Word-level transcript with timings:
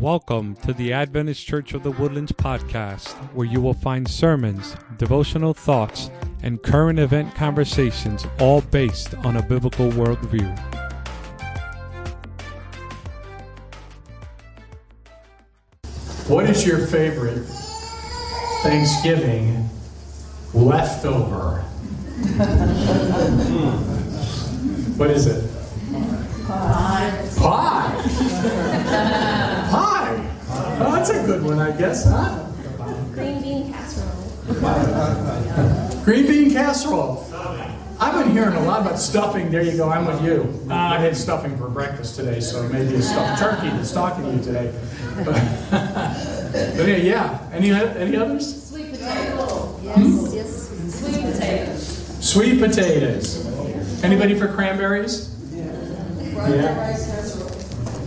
Welcome 0.00 0.56
to 0.56 0.74
the 0.74 0.92
Adventist 0.92 1.46
Church 1.46 1.72
of 1.72 1.82
the 1.82 1.90
Woodlands 1.90 2.30
podcast, 2.30 3.14
where 3.32 3.46
you 3.46 3.62
will 3.62 3.72
find 3.72 4.06
sermons, 4.06 4.76
devotional 4.98 5.54
thoughts, 5.54 6.10
and 6.42 6.62
current 6.62 6.98
event 6.98 7.34
conversations, 7.34 8.26
all 8.38 8.60
based 8.60 9.14
on 9.14 9.38
a 9.38 9.42
biblical 9.42 9.90
worldview. 9.92 10.54
What 16.28 16.50
is 16.50 16.66
your 16.66 16.86
favorite 16.86 17.46
Thanksgiving 18.62 19.66
leftover? 20.52 21.62
what 24.98 25.10
is 25.10 25.26
it? 25.26 25.50
Pie. 26.46 27.28
Pie. 27.38 28.75
Pie. 31.06 31.12
That's 31.12 31.24
a 31.24 31.26
good 31.26 31.42
one, 31.44 31.58
I 31.58 31.76
guess, 31.76 32.04
huh? 32.04 32.42
Green 33.12 33.42
bean 33.42 33.72
casserole. 33.72 36.04
Green 36.04 36.26
bean 36.26 36.50
casserole. 36.52 37.26
I've 37.98 38.22
been 38.22 38.32
hearing 38.32 38.54
a 38.54 38.62
lot 38.62 38.82
about 38.82 38.98
stuffing. 38.98 39.50
There 39.50 39.62
you 39.62 39.76
go. 39.76 39.88
I'm 39.88 40.04
with 40.04 40.22
you. 40.22 40.52
Uh, 40.70 40.74
I 40.74 40.98
had 40.98 41.16
stuffing 41.16 41.56
for 41.56 41.68
breakfast 41.70 42.16
today, 42.16 42.40
so 42.40 42.68
maybe 42.68 42.94
a 42.96 43.02
stuffed 43.02 43.40
turkey 43.40 43.70
that's 43.70 43.92
talking 43.92 44.24
to 44.24 44.32
you 44.32 44.42
today. 44.42 44.74
But, 45.24 45.24
but 46.76 46.86
yeah, 46.86 46.96
yeah. 46.96 47.48
Any 47.52 47.70
any 47.70 48.16
others? 48.16 48.68
Sweet 48.68 48.90
potato. 48.90 49.80
Yes, 49.82 50.34
yes. 50.34 51.00
Sweet 51.00 51.32
potatoes. 51.32 52.18
Sweet 52.20 52.60
potatoes. 52.60 53.46
Anybody 54.04 54.38
for 54.38 54.48
cranberries? 54.48 55.34
Yeah. 55.54 56.96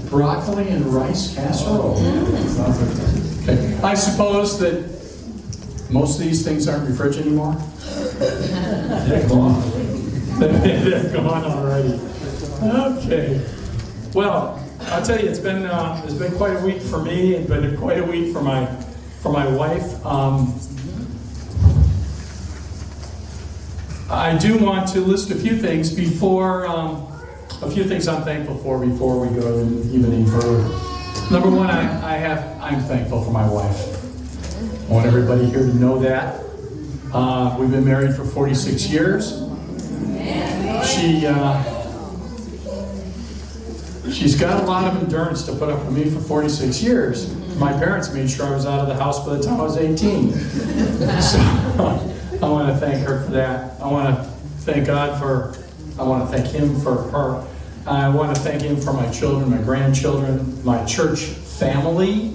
Broccoli 0.09 0.69
and 0.69 0.85
rice 0.87 1.35
casserole. 1.35 1.97
Okay. 3.43 3.79
I 3.83 3.93
suppose 3.93 4.59
that 4.59 4.89
most 5.89 6.19
of 6.19 6.25
these 6.25 6.43
things 6.43 6.67
aren't 6.67 6.85
in 6.85 6.91
the 6.91 6.97
fridge 6.97 7.17
anymore. 7.17 7.53
They're 9.07 9.27
gone. 9.27 9.61
They're 10.39 11.13
gone 11.13 11.45
already. 11.45 11.99
Okay. 12.61 13.45
Well, 14.13 14.63
I'll 14.87 15.01
tell 15.03 15.19
you, 15.19 15.29
it's 15.29 15.39
been 15.39 15.65
uh, 15.65 16.01
it's 16.03 16.13
been 16.13 16.35
quite 16.35 16.55
a 16.55 16.65
week 16.65 16.81
for 16.81 17.03
me, 17.03 17.35
and 17.35 17.47
been 17.47 17.77
quite 17.77 17.99
a 17.99 18.03
week 18.03 18.33
for 18.33 18.41
my 18.41 18.65
for 19.21 19.31
my 19.31 19.47
wife. 19.47 20.05
Um, 20.05 20.59
I 24.09 24.35
do 24.37 24.57
want 24.57 24.87
to 24.89 25.01
list 25.01 25.29
a 25.29 25.35
few 25.35 25.55
things 25.57 25.93
before, 25.93 26.65
um, 26.65 27.05
a 27.61 27.69
few 27.69 27.83
things 27.83 28.07
I'm 28.07 28.23
thankful 28.23 28.57
for 28.57 28.79
before 28.85 29.19
we 29.19 29.27
go 29.39 29.59
even 29.91 30.13
any 30.13 30.25
further. 30.25 30.63
Number 31.31 31.49
one, 31.49 31.69
I, 31.69 32.15
I 32.15 32.17
have, 32.17 32.59
I'm 32.61 32.79
thankful 32.81 33.23
for 33.23 33.31
my 33.31 33.47
wife. 33.49 33.95
I 34.89 34.93
want 34.93 35.05
everybody 35.05 35.45
here 35.45 35.59
to 35.59 35.73
know 35.75 35.99
that. 35.99 36.43
Uh, 37.13 37.55
we've 37.59 37.69
been 37.71 37.85
married 37.85 38.15
for 38.15 38.23
46 38.23 38.89
years. 38.89 39.45
She, 40.87 41.25
uh, 41.27 41.63
she's 44.11 44.39
got 44.39 44.63
a 44.63 44.65
lot 44.65 44.85
of 44.91 45.03
endurance 45.03 45.43
to 45.43 45.53
put 45.53 45.69
up 45.69 45.83
with 45.85 45.95
me 45.95 46.09
for 46.09 46.19
46 46.19 46.81
years. 46.81 47.35
My 47.57 47.73
parents 47.73 48.13
made 48.13 48.29
sure 48.29 48.45
I 48.47 48.51
was 48.51 48.65
out 48.65 48.79
of 48.79 48.87
the 48.87 48.95
house 48.95 49.25
by 49.25 49.35
the 49.35 49.43
time 49.43 49.59
I 49.59 49.63
was 49.63 49.77
18. 49.77 50.33
So, 51.19 51.39
I 52.41 52.47
want 52.47 52.69
to 52.69 52.77
thank 52.77 53.05
her 53.05 53.25
for 53.25 53.31
that. 53.31 53.79
I 53.81 53.91
want 53.91 54.15
to 54.15 54.23
thank 54.61 54.87
God 54.87 55.19
for, 55.19 55.53
I 55.99 56.03
want 56.03 56.29
to 56.29 56.37
thank 56.37 56.47
Him 56.53 56.79
for 56.79 56.95
her. 57.11 57.45
I 57.85 58.07
want 58.09 58.35
to 58.35 58.41
thank 58.41 58.61
Him 58.61 58.79
for 58.79 58.93
my 58.93 59.09
children, 59.11 59.49
my 59.51 59.57
grandchildren, 59.57 60.63
my 60.63 60.83
church 60.85 61.21
family. 61.23 62.33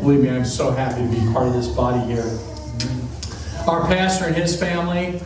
Believe 0.00 0.20
me, 0.20 0.30
I'm 0.30 0.44
so 0.44 0.70
happy 0.70 1.02
to 1.02 1.08
be 1.08 1.32
part 1.32 1.48
of 1.48 1.54
this 1.54 1.68
body 1.68 2.00
here. 2.06 2.38
Our 3.68 3.86
pastor 3.86 4.26
and 4.26 4.34
his 4.34 4.58
family, 4.58 5.18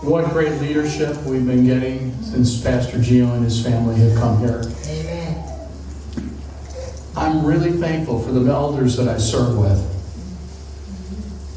what 0.00 0.28
great 0.30 0.60
leadership 0.60 1.16
we've 1.22 1.46
been 1.46 1.64
getting 1.64 2.12
since 2.22 2.60
Pastor 2.60 2.98
Gio 2.98 3.32
and 3.34 3.44
his 3.44 3.62
family 3.62 3.94
have 3.96 4.18
come 4.18 4.38
here. 4.40 4.62
Amen. 4.86 5.44
I'm 7.16 7.46
really 7.46 7.72
thankful 7.72 8.20
for 8.20 8.32
the 8.32 8.50
elders 8.50 8.96
that 8.96 9.08
I 9.08 9.18
serve 9.18 9.56
with. 9.56 9.90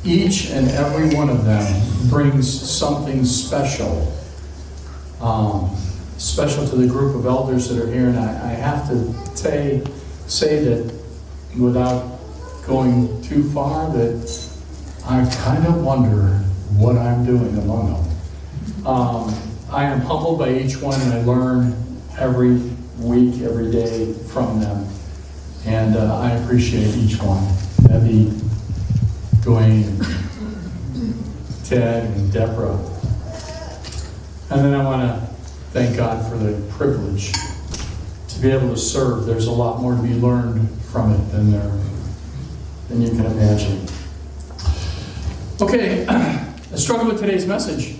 Each 0.06 0.52
and 0.52 0.70
every 0.70 1.16
one 1.16 1.30
of 1.30 1.44
them 1.44 2.10
brings 2.10 2.48
something 2.48 3.26
special, 3.26 4.14
um, 5.22 5.76
special 6.18 6.68
to 6.68 6.76
the 6.76 6.88
group 6.88 7.16
of 7.16 7.26
elders 7.26 7.70
that 7.70 7.82
are 7.84 7.92
here. 7.92 8.08
And 8.08 8.18
I, 8.18 8.52
I 8.52 8.54
have 8.54 8.88
to 8.90 9.14
say, 9.36 9.84
say 10.28 10.64
that 10.64 10.94
without 11.58 12.20
going 12.66 13.22
too 13.22 13.50
far, 13.52 13.92
that 13.94 14.50
I 15.06 15.26
kind 15.44 15.66
of 15.66 15.84
wonder 15.84 16.40
what 16.78 16.98
I'm 16.98 17.26
doing 17.26 17.58
among 17.58 17.94
them. 17.94 18.86
Um, 18.86 19.34
I 19.72 19.84
am 19.84 20.02
humbled 20.02 20.40
by 20.40 20.54
each 20.54 20.82
one, 20.82 21.00
and 21.02 21.14
I 21.14 21.22
learn 21.24 21.76
every 22.18 22.58
week, 23.00 23.42
every 23.42 23.72
day 23.72 24.14
from 24.14 24.60
them. 24.60 24.88
And 25.66 25.96
uh, 25.96 26.20
I 26.20 26.32
appreciate 26.32 26.96
each 26.96 27.22
one. 27.22 27.44
Debbie, 27.88 28.32
Dwayne, 29.42 29.98
Ted, 31.68 32.06
and 32.06 32.32
Deborah. 32.32 32.78
And 34.50 34.64
then 34.64 34.74
I 34.74 34.84
want 34.84 35.02
to 35.02 35.28
thank 35.72 35.98
God 35.98 36.30
for 36.30 36.38
the 36.38 36.62
privilege 36.74 37.34
to 37.34 38.40
be 38.40 38.50
able 38.50 38.70
to 38.70 38.78
serve. 38.78 39.26
There's 39.26 39.48
a 39.48 39.52
lot 39.52 39.82
more 39.82 39.96
to 39.96 40.02
be 40.02 40.14
learned 40.14 40.70
from 40.82 41.14
it 41.14 41.32
than 41.32 41.52
there 41.52 41.72
than 42.88 43.02
you 43.02 43.10
can 43.10 43.26
imagine. 43.26 43.86
Okay, 45.62 46.06
I 46.10 46.76
struggled 46.76 47.10
with 47.10 47.20
today's 47.20 47.46
message. 47.46 47.98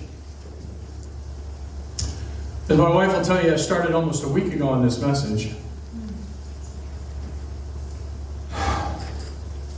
As 2.70 2.78
my 2.78 2.90
wife 2.90 3.14
will 3.14 3.24
tell 3.24 3.44
you, 3.44 3.54
I 3.54 3.58
started 3.58 3.94
almost 3.94 4.24
a 4.24 4.28
week 4.28 4.54
ago 4.54 4.70
on 4.70 4.84
this 4.84 5.00
message. 5.02 5.54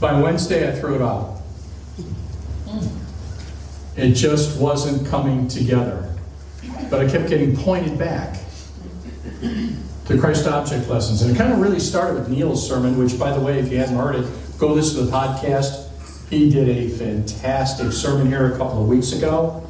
By 0.00 0.18
Wednesday, 0.20 0.68
I 0.68 0.78
threw 0.78 0.96
it 0.96 1.02
out. 1.02 1.40
It 3.96 4.12
just 4.12 4.58
wasn't 4.58 5.06
coming 5.08 5.46
together. 5.46 6.09
But 6.88 7.00
I 7.00 7.10
kept 7.10 7.28
getting 7.28 7.56
pointed 7.56 7.98
back 7.98 8.38
to 10.06 10.18
Christ 10.18 10.46
object 10.46 10.88
lessons. 10.88 11.22
And 11.22 11.34
it 11.34 11.38
kind 11.38 11.52
of 11.52 11.60
really 11.60 11.80
started 11.80 12.14
with 12.14 12.28
Neil's 12.28 12.66
sermon, 12.66 12.98
which, 12.98 13.18
by 13.18 13.32
the 13.32 13.40
way, 13.40 13.58
if 13.58 13.70
you 13.70 13.78
hadn't 13.78 13.96
heard 13.96 14.16
it, 14.16 14.26
go 14.58 14.72
listen 14.72 14.98
to 14.98 15.04
the 15.04 15.12
podcast. 15.12 15.88
He 16.28 16.50
did 16.50 16.68
a 16.68 16.88
fantastic 16.88 17.92
sermon 17.92 18.28
here 18.28 18.52
a 18.52 18.56
couple 18.56 18.82
of 18.82 18.88
weeks 18.88 19.12
ago. 19.12 19.66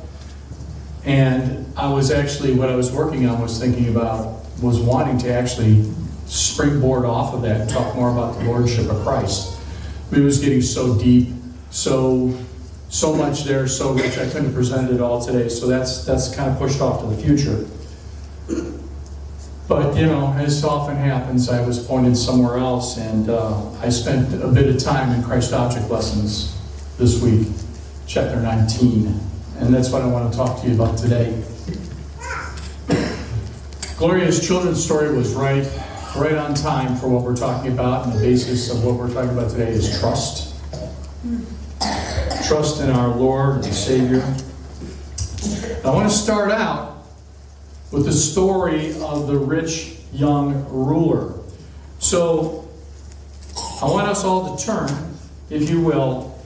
And 1.04 1.66
I 1.76 1.92
was 1.92 2.10
actually, 2.10 2.54
what 2.54 2.68
I 2.68 2.76
was 2.76 2.92
working 2.92 3.26
on 3.26 3.40
was 3.40 3.58
thinking 3.58 3.88
about, 3.88 4.44
was 4.62 4.78
wanting 4.78 5.18
to 5.18 5.32
actually 5.32 5.90
springboard 6.26 7.04
off 7.04 7.34
of 7.34 7.42
that 7.42 7.62
and 7.62 7.70
talk 7.70 7.94
more 7.94 8.10
about 8.10 8.38
the 8.38 8.44
Lordship 8.44 8.90
of 8.90 9.02
Christ. 9.02 9.58
It 10.12 10.20
was 10.20 10.38
getting 10.38 10.60
so 10.60 10.98
deep, 10.98 11.28
so 11.70 12.36
so 12.90 13.14
much 13.14 13.44
there, 13.44 13.66
so 13.68 13.92
rich. 13.92 14.18
I 14.18 14.28
couldn't 14.28 14.52
present 14.52 14.90
it 14.90 15.00
all 15.00 15.24
today, 15.24 15.48
so 15.48 15.66
that's 15.66 16.04
that's 16.04 16.34
kind 16.34 16.50
of 16.50 16.58
pushed 16.58 16.80
off 16.80 17.00
to 17.00 17.06
the 17.06 17.22
future. 17.22 17.66
But 19.68 19.96
you 19.96 20.06
know, 20.06 20.32
as 20.32 20.64
often 20.64 20.96
happens, 20.96 21.48
I 21.48 21.64
was 21.64 21.78
pointed 21.78 22.16
somewhere 22.16 22.58
else, 22.58 22.98
and 22.98 23.30
uh, 23.30 23.70
I 23.80 23.88
spent 23.88 24.34
a 24.42 24.48
bit 24.48 24.68
of 24.68 24.82
time 24.82 25.12
in 25.12 25.22
Christ 25.22 25.52
Object 25.52 25.88
Lessons 25.88 26.58
this 26.98 27.22
week, 27.22 27.46
chapter 28.08 28.40
19, 28.40 29.20
and 29.60 29.72
that's 29.72 29.90
what 29.90 30.02
I 30.02 30.06
want 30.06 30.32
to 30.32 30.36
talk 30.36 30.60
to 30.60 30.68
you 30.68 30.74
about 30.74 30.98
today. 30.98 31.40
Gloria's 33.96 34.44
children's 34.44 34.82
story 34.82 35.14
was 35.14 35.34
right, 35.34 35.70
right 36.16 36.34
on 36.34 36.54
time 36.54 36.96
for 36.96 37.08
what 37.08 37.22
we're 37.22 37.36
talking 37.36 37.70
about, 37.70 38.06
and 38.06 38.14
the 38.14 38.20
basis 38.20 38.68
of 38.70 38.82
what 38.82 38.96
we're 38.96 39.12
talking 39.12 39.30
about 39.30 39.50
today 39.50 39.68
is 39.68 40.00
trust 40.00 40.49
trust 42.50 42.80
in 42.80 42.90
our 42.90 43.06
Lord 43.06 43.64
and 43.64 43.72
Savior. 43.72 44.22
I 45.84 45.94
want 45.94 46.10
to 46.10 46.16
start 46.16 46.50
out 46.50 47.04
with 47.92 48.06
the 48.06 48.12
story 48.12 48.88
of 49.00 49.28
the 49.28 49.38
rich 49.38 49.98
young 50.12 50.68
ruler. 50.68 51.32
So, 52.00 52.68
I 53.80 53.84
want 53.84 54.08
us 54.08 54.24
all 54.24 54.56
to 54.56 54.64
turn, 54.64 54.90
if 55.48 55.70
you 55.70 55.80
will, 55.80 56.36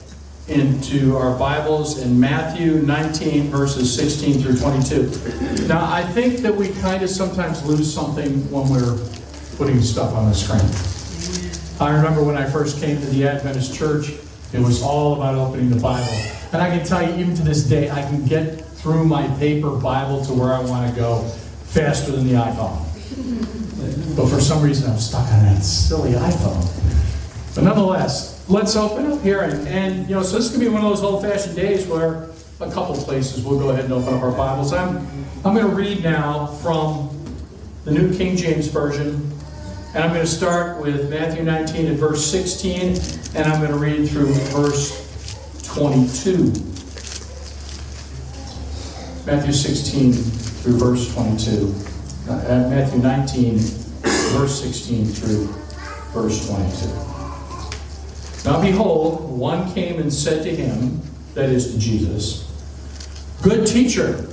into 0.47 1.17
our 1.17 1.35
Bibles 1.39 1.97
in 1.97 2.19
Matthew 2.19 2.83
19, 2.83 3.47
verses 3.47 3.91
16 3.95 4.43
through 4.43 4.59
22. 4.59 5.65
Now, 5.67 5.91
I 5.91 6.03
think 6.03 6.41
that 6.41 6.55
we 6.55 6.69
kind 6.69 7.01
of 7.01 7.09
sometimes 7.09 7.65
lose 7.65 7.91
something 7.91 8.47
when 8.51 8.69
we're 8.69 8.99
putting 9.57 9.81
stuff 9.81 10.13
on 10.13 10.29
the 10.29 10.35
screen. 10.35 10.69
I 11.79 11.95
remember 11.95 12.23
when 12.23 12.37
I 12.37 12.47
first 12.47 12.79
came 12.79 12.99
to 12.99 13.07
the 13.07 13.27
Adventist 13.27 13.73
church, 13.73 14.11
it 14.55 14.61
was 14.61 14.81
all 14.81 15.15
about 15.15 15.35
opening 15.35 15.69
the 15.69 15.79
Bible. 15.79 16.13
And 16.53 16.61
I 16.61 16.75
can 16.75 16.85
tell 16.85 17.01
you, 17.01 17.15
even 17.15 17.35
to 17.35 17.43
this 17.43 17.63
day, 17.63 17.89
I 17.89 18.01
can 18.01 18.25
get 18.25 18.61
through 18.65 19.05
my 19.05 19.27
paper 19.37 19.71
Bible 19.71 20.23
to 20.25 20.33
where 20.33 20.53
I 20.53 20.59
want 20.61 20.89
to 20.89 20.95
go 20.99 21.21
faster 21.65 22.11
than 22.11 22.27
the 22.27 22.33
iPhone. 22.33 22.81
But 24.15 24.27
for 24.27 24.39
some 24.39 24.63
reason, 24.63 24.89
I'm 24.89 24.97
stuck 24.97 25.27
on 25.31 25.43
that 25.43 25.61
silly 25.63 26.11
iPhone. 26.11 27.55
But 27.55 27.63
nonetheless, 27.63 28.45
let's 28.49 28.75
open 28.75 29.11
up 29.11 29.21
here 29.21 29.41
and, 29.41 29.67
and 29.67 30.09
you 30.09 30.15
know, 30.15 30.23
so 30.23 30.37
this 30.37 30.51
could 30.51 30.59
be 30.59 30.67
one 30.67 30.83
of 30.83 30.89
those 30.89 31.03
old-fashioned 31.03 31.55
days 31.55 31.87
where 31.87 32.29
a 32.59 32.71
couple 32.71 32.95
places 32.95 33.43
we'll 33.43 33.59
go 33.59 33.69
ahead 33.69 33.85
and 33.85 33.93
open 33.93 34.13
up 34.13 34.21
our 34.21 34.31
Bibles. 34.31 34.71
I'm 34.71 35.07
I'm 35.45 35.53
going 35.53 35.67
to 35.67 35.75
read 35.75 36.03
now 36.03 36.47
from 36.47 37.09
the 37.83 37.91
New 37.91 38.15
King 38.17 38.35
James 38.35 38.67
Version, 38.67 39.31
and 39.95 40.03
I'm 40.03 40.09
going 40.09 40.25
to 40.25 40.27
start 40.27 40.81
with 40.81 41.09
Matthew 41.09 41.41
19 41.41 41.87
and 41.87 41.97
verse 41.97 42.29
16, 42.29 42.97
and 43.33 43.47
I'm 43.47 43.61
going 43.61 43.71
to 43.71 43.77
read 43.77 44.09
through 44.09 44.33
verse 44.51 44.91
22. 45.73 46.47
Matthew 49.25 49.53
16 49.53 50.11
through 50.11 50.77
verse 50.77 51.13
22. 51.13 51.73
Uh, 52.29 52.67
Matthew 52.69 53.01
19, 53.01 53.57
verse 54.33 54.61
16 54.61 55.05
through 55.05 55.47
verse 56.11 56.45
22. 56.45 56.87
Now 58.43 58.61
behold, 58.61 59.29
one 59.31 59.73
came 59.73 60.01
and 60.01 60.13
said 60.13 60.43
to 60.43 60.53
him, 60.53 60.99
that 61.35 61.49
is 61.49 61.71
to 61.73 61.79
Jesus, 61.79 62.43
Good 63.41 63.65
teacher, 63.65 64.27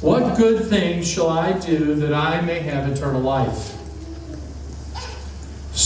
what 0.00 0.36
good 0.36 0.64
thing 0.64 1.04
shall 1.04 1.28
I 1.28 1.56
do 1.56 1.94
that 1.94 2.12
I 2.12 2.40
may 2.40 2.58
have 2.58 2.90
eternal 2.90 3.20
life? 3.20 3.79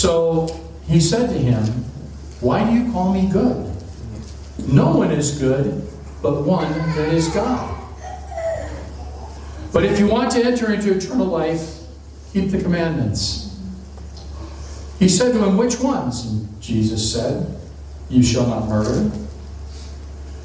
So 0.05 0.49
he 0.87 1.01
said 1.01 1.31
to 1.31 1.39
him, 1.39 1.65
Why 2.41 2.63
do 2.63 2.77
you 2.79 2.93
call 2.93 3.15
me 3.15 3.27
good? 3.27 3.75
No 4.69 4.95
one 4.95 5.11
is 5.11 5.39
good 5.39 5.81
but 6.21 6.43
one 6.43 6.71
that 6.71 7.09
is 7.09 7.29
God. 7.29 7.75
But 9.73 9.87
if 9.87 9.99
you 9.99 10.07
want 10.07 10.31
to 10.33 10.45
enter 10.45 10.75
into 10.75 10.95
eternal 10.95 11.25
life, 11.27 11.81
keep 12.35 12.51
the 12.51 12.61
commandments. 12.61 13.59
He 14.99 15.09
said 15.09 15.33
to 15.33 15.43
him, 15.43 15.57
Which 15.57 15.81
ones? 15.81 16.27
And 16.27 16.61
Jesus 16.61 17.11
said, 17.11 17.59
You 18.11 18.23
shall 18.23 18.47
not 18.47 18.69
murder. 18.69 19.11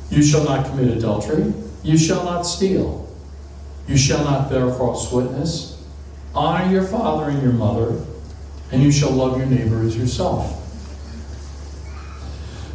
You 0.10 0.24
shall 0.24 0.46
not 0.46 0.68
commit 0.68 0.88
adultery. 0.96 1.54
You 1.84 1.98
shall 1.98 2.24
not 2.24 2.44
steal. 2.44 3.14
You 3.90 3.98
shall 3.98 4.24
not 4.24 4.50
bear 4.50 4.72
false 4.72 5.12
witness. 5.12 5.84
Honor 6.34 6.72
your 6.72 6.84
father 6.84 7.30
and 7.30 7.44
your 7.44 7.52
mother, 7.52 8.06
and 8.71 8.83
you 8.83 8.92
shall 8.92 9.12
love 9.12 9.38
your 9.38 9.48
neighbor 9.48 9.81
as 9.81 9.98
yourself. 9.98 10.56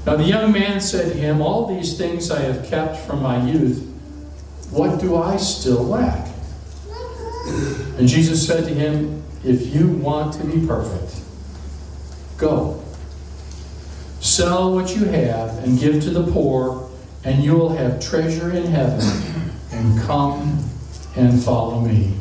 Now 0.06 0.16
the 0.16 0.24
young 0.24 0.52
man 0.52 0.80
said 0.80 1.12
to 1.12 1.18
him, 1.18 1.40
All 1.40 1.66
these 1.66 1.96
things 1.96 2.30
I 2.30 2.40
have 2.40 2.66
kept 2.66 2.98
from 2.98 3.22
my 3.22 3.44
youth. 3.48 3.90
What 4.70 5.00
do 5.00 5.16
I 5.16 5.36
still 5.36 5.84
lack? 5.84 6.28
And 7.98 8.08
Jesus 8.08 8.46
said 8.46 8.64
to 8.64 8.74
him, 8.74 9.22
If 9.44 9.74
you 9.74 9.88
want 9.88 10.34
to 10.34 10.44
be 10.44 10.66
perfect, 10.66 11.20
go. 12.38 12.82
Sell 14.20 14.74
what 14.74 14.96
you 14.96 15.04
have 15.04 15.58
and 15.64 15.78
give 15.78 16.02
to 16.02 16.10
the 16.10 16.30
poor, 16.32 16.90
and 17.24 17.44
you 17.44 17.52
will 17.52 17.76
have 17.76 18.00
treasure 18.00 18.50
in 18.52 18.66
heaven. 18.66 19.00
And 19.70 20.00
come 20.02 20.64
and 21.16 21.42
follow 21.42 21.80
me. 21.80 22.14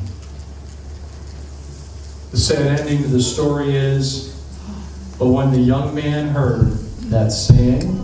The 2.33 2.39
sad 2.39 2.79
ending 2.79 3.03
to 3.03 3.09
the 3.09 3.21
story 3.21 3.75
is 3.75 4.33
But 5.19 5.27
when 5.27 5.51
the 5.51 5.59
young 5.59 5.93
man 5.93 6.29
heard 6.29 6.71
that 7.11 7.31
saying, 7.31 8.03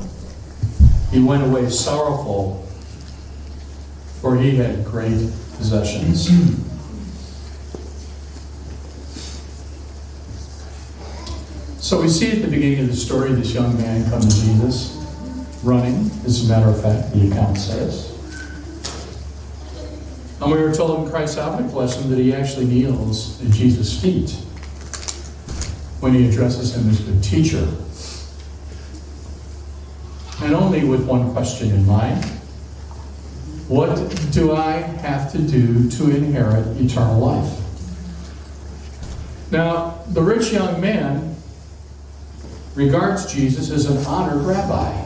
he 1.12 1.20
went 1.20 1.42
away 1.42 1.68
sorrowful, 1.72 2.64
for 4.22 4.38
he 4.38 4.56
had 4.58 4.86
great 4.86 5.32
possessions. 5.58 6.30
So 11.84 12.00
we 12.00 12.08
see 12.08 12.32
at 12.32 12.44
the 12.44 12.48
beginning 12.48 12.82
of 12.82 12.88
the 12.90 12.96
story 12.96 13.34
this 13.34 13.52
young 13.56 13.76
man 13.78 14.08
come 14.12 14.22
to 14.22 14.28
Jesus, 14.30 14.96
running, 15.64 16.12
as 16.24 16.46
a 16.46 16.54
matter 16.54 16.70
of 16.70 16.80
fact, 16.80 17.14
the 17.14 17.32
account 17.32 17.58
says. 17.58 18.19
And 20.50 20.58
we 20.58 20.64
were 20.64 20.74
told 20.74 21.06
in 21.06 21.12
Christ's 21.12 21.38
Object 21.38 21.76
Lessons 21.76 22.10
that 22.10 22.18
he 22.18 22.34
actually 22.34 22.66
kneels 22.66 23.40
at 23.46 23.52
Jesus' 23.52 24.02
feet 24.02 24.32
when 26.00 26.16
he 26.16 26.28
addresses 26.28 26.76
him 26.76 26.90
as 26.90 27.00
good 27.02 27.24
teacher. 27.24 27.68
And 30.42 30.56
only 30.56 30.84
with 30.86 31.06
one 31.06 31.34
question 31.34 31.70
in 31.70 31.86
mind 31.86 32.26
What 33.68 33.96
do 34.32 34.54
I 34.54 34.72
have 34.72 35.32
to 35.34 35.38
do 35.38 35.88
to 35.88 36.10
inherit 36.10 36.66
eternal 36.82 37.20
life? 37.20 37.60
Now, 39.52 40.02
the 40.08 40.24
rich 40.24 40.52
young 40.52 40.82
man 40.82 41.36
regards 42.74 43.32
Jesus 43.32 43.70
as 43.70 43.86
an 43.86 44.04
honored 44.08 44.44
rabbi. 44.48 45.00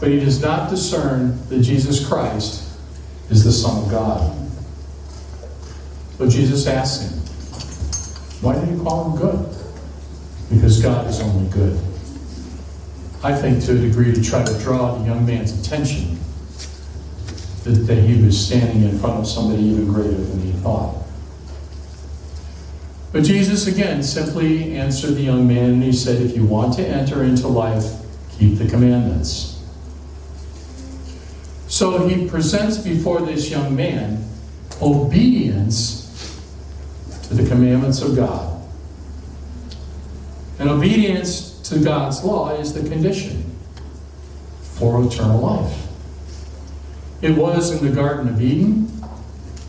But 0.00 0.08
he 0.08 0.20
does 0.20 0.40
not 0.40 0.70
discern 0.70 1.46
that 1.50 1.60
Jesus 1.60 2.08
Christ 2.08 2.68
is 3.30 3.44
the 3.44 3.52
Son 3.52 3.84
of 3.84 3.90
God. 3.90 4.36
So 6.18 6.28
Jesus 6.28 6.66
asks 6.66 7.04
him, 7.04 7.18
Why 8.42 8.62
do 8.62 8.70
you 8.70 8.82
call 8.82 9.10
him 9.10 9.20
good? 9.20 9.56
Because 10.50 10.82
God 10.82 11.06
is 11.06 11.20
only 11.20 11.48
good. 11.50 11.78
I 13.22 13.34
think 13.34 13.62
to 13.64 13.72
a 13.72 13.78
degree 13.78 14.12
to 14.12 14.22
try 14.22 14.44
to 14.44 14.58
draw 14.58 14.96
the 14.96 15.04
young 15.04 15.24
man's 15.24 15.58
attention 15.58 16.18
that, 17.64 17.70
that 17.86 17.96
he 17.96 18.22
was 18.22 18.46
standing 18.46 18.82
in 18.82 18.98
front 18.98 19.20
of 19.20 19.26
somebody 19.26 19.62
even 19.62 19.92
greater 19.92 20.10
than 20.10 20.40
he 20.40 20.52
thought. 20.52 20.96
But 23.12 23.24
Jesus 23.24 23.66
again 23.66 24.02
simply 24.02 24.76
answered 24.76 25.14
the 25.14 25.22
young 25.22 25.46
man 25.46 25.70
and 25.70 25.82
he 25.82 25.92
said, 25.92 26.22
If 26.22 26.36
you 26.36 26.44
want 26.44 26.74
to 26.74 26.86
enter 26.86 27.24
into 27.24 27.48
life, 27.48 27.84
keep 28.38 28.58
the 28.58 28.68
commandments. 28.68 29.49
So 31.70 32.08
he 32.08 32.26
presents 32.28 32.78
before 32.78 33.20
this 33.20 33.48
young 33.48 33.76
man 33.76 34.28
obedience 34.82 36.36
to 37.28 37.34
the 37.34 37.48
commandments 37.48 38.02
of 38.02 38.16
God. 38.16 38.60
And 40.58 40.68
obedience 40.68 41.60
to 41.70 41.78
God's 41.78 42.24
law 42.24 42.50
is 42.50 42.74
the 42.74 42.80
condition 42.88 43.56
for 44.62 45.00
eternal 45.06 45.38
life. 45.38 45.86
It 47.22 47.36
was 47.36 47.70
in 47.70 47.86
the 47.86 47.94
Garden 47.94 48.28
of 48.28 48.42
Eden, 48.42 48.86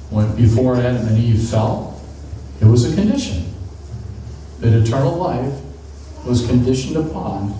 when 0.09 0.35
before 0.35 0.77
Adam 0.77 1.07
and 1.07 1.17
Eve 1.19 1.49
fell, 1.49 2.01
it 2.59 2.65
was 2.65 2.91
a 2.91 2.95
condition 2.95 3.53
that 4.59 4.73
eternal 4.73 5.15
life 5.17 5.53
was 6.25 6.47
conditioned 6.47 6.97
upon 6.97 7.53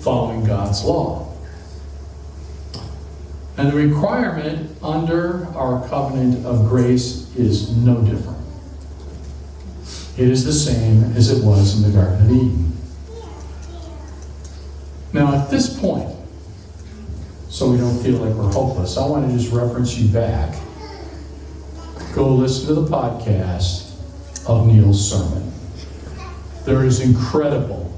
following 0.00 0.44
God's 0.44 0.84
law. 0.84 1.29
And 3.60 3.70
the 3.70 3.76
requirement 3.76 4.74
under 4.82 5.44
our 5.48 5.86
covenant 5.90 6.46
of 6.46 6.66
grace 6.66 7.30
is 7.36 7.76
no 7.76 8.00
different. 8.00 8.38
It 10.16 10.30
is 10.30 10.46
the 10.46 10.52
same 10.54 11.04
as 11.14 11.30
it 11.30 11.44
was 11.44 11.76
in 11.76 11.92
the 11.92 11.94
Garden 11.94 12.24
of 12.24 12.32
Eden. 12.32 12.72
Now, 15.12 15.34
at 15.34 15.50
this 15.50 15.78
point, 15.78 16.08
so 17.50 17.70
we 17.70 17.76
don't 17.76 18.02
feel 18.02 18.16
like 18.16 18.34
we're 18.34 18.50
hopeless, 18.50 18.96
I 18.96 19.04
want 19.04 19.30
to 19.30 19.36
just 19.36 19.52
reference 19.52 19.94
you 19.98 20.10
back. 20.10 20.58
Go 22.14 22.34
listen 22.34 22.66
to 22.68 22.80
the 22.80 22.86
podcast 22.86 23.92
of 24.48 24.68
Neil's 24.68 25.10
sermon. 25.10 25.52
There 26.64 26.86
is 26.86 27.00
incredible, 27.00 27.94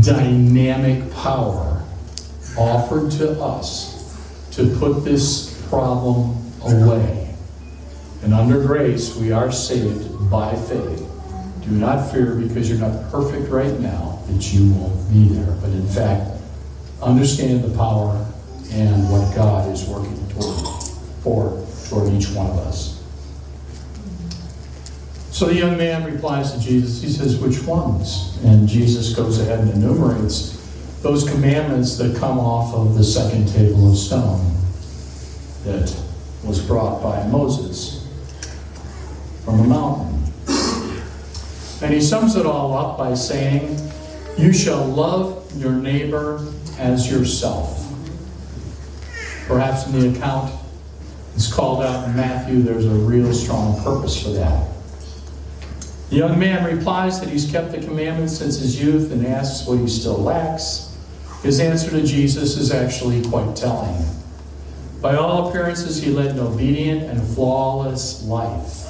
dynamic 0.00 1.12
power 1.12 1.84
offered 2.56 3.10
to 3.10 3.32
us 3.42 3.95
to 4.56 4.74
put 4.78 5.04
this 5.04 5.62
problem 5.68 6.34
away. 6.62 7.34
And 8.22 8.32
under 8.32 8.64
grace, 8.66 9.14
we 9.14 9.30
are 9.30 9.52
saved 9.52 10.30
by 10.30 10.56
faith. 10.56 11.06
Do 11.62 11.70
not 11.72 12.10
fear 12.10 12.34
because 12.34 12.70
you're 12.70 12.78
not 12.78 13.10
perfect 13.10 13.50
right 13.50 13.78
now 13.80 14.22
that 14.28 14.52
you 14.52 14.72
won't 14.72 15.12
be 15.12 15.28
there. 15.28 15.52
But 15.60 15.70
in 15.70 15.86
fact, 15.86 16.30
understand 17.02 17.64
the 17.64 17.76
power 17.76 18.26
and 18.72 19.10
what 19.10 19.34
God 19.34 19.70
is 19.70 19.84
working 19.84 20.26
toward 20.30 20.82
for 21.22 21.66
toward 21.88 22.12
each 22.14 22.30
one 22.30 22.46
of 22.46 22.58
us. 22.58 23.02
So 25.30 25.46
the 25.46 25.54
young 25.54 25.76
man 25.76 26.10
replies 26.10 26.52
to 26.54 26.60
Jesus. 26.60 27.02
He 27.02 27.10
says, 27.10 27.38
Which 27.38 27.62
ones? 27.64 28.38
And 28.42 28.66
Jesus 28.66 29.14
goes 29.14 29.38
ahead 29.38 29.58
and 29.58 29.70
enumerates 29.70 30.55
those 31.06 31.22
commandments 31.22 31.96
that 31.98 32.16
come 32.16 32.36
off 32.36 32.74
of 32.74 32.96
the 32.96 33.04
second 33.04 33.46
table 33.46 33.92
of 33.92 33.96
stone 33.96 34.44
that 35.62 35.96
was 36.42 36.60
brought 36.60 37.00
by 37.00 37.24
Moses 37.28 38.04
from 39.44 39.58
the 39.58 39.64
mountain. 39.68 40.20
And 41.80 41.94
he 41.94 42.00
sums 42.00 42.34
it 42.34 42.44
all 42.44 42.76
up 42.76 42.98
by 42.98 43.14
saying, 43.14 43.78
You 44.36 44.52
shall 44.52 44.84
love 44.84 45.48
your 45.56 45.70
neighbor 45.70 46.44
as 46.76 47.08
yourself. 47.08 47.86
Perhaps 49.46 49.86
in 49.86 50.00
the 50.00 50.08
account 50.08 50.52
it's 51.36 51.52
called 51.52 51.84
out 51.84 52.08
in 52.08 52.16
Matthew, 52.16 52.62
there's 52.62 52.86
a 52.86 52.90
real 52.90 53.32
strong 53.32 53.80
purpose 53.84 54.20
for 54.20 54.30
that. 54.30 54.68
The 56.10 56.16
young 56.16 56.36
man 56.36 56.64
replies 56.64 57.20
that 57.20 57.28
he's 57.28 57.48
kept 57.48 57.70
the 57.70 57.78
commandments 57.78 58.36
since 58.36 58.58
his 58.58 58.82
youth 58.82 59.12
and 59.12 59.24
asks 59.24 59.68
what 59.68 59.78
he 59.78 59.86
still 59.86 60.18
lacks. 60.18 60.85
His 61.42 61.60
answer 61.60 61.90
to 61.90 62.02
Jesus 62.02 62.56
is 62.56 62.72
actually 62.72 63.22
quite 63.24 63.54
telling. 63.54 64.04
By 65.00 65.16
all 65.16 65.48
appearances, 65.48 66.02
he 66.02 66.10
led 66.10 66.32
an 66.32 66.40
obedient 66.40 67.04
and 67.04 67.22
flawless 67.34 68.24
life. 68.24 68.84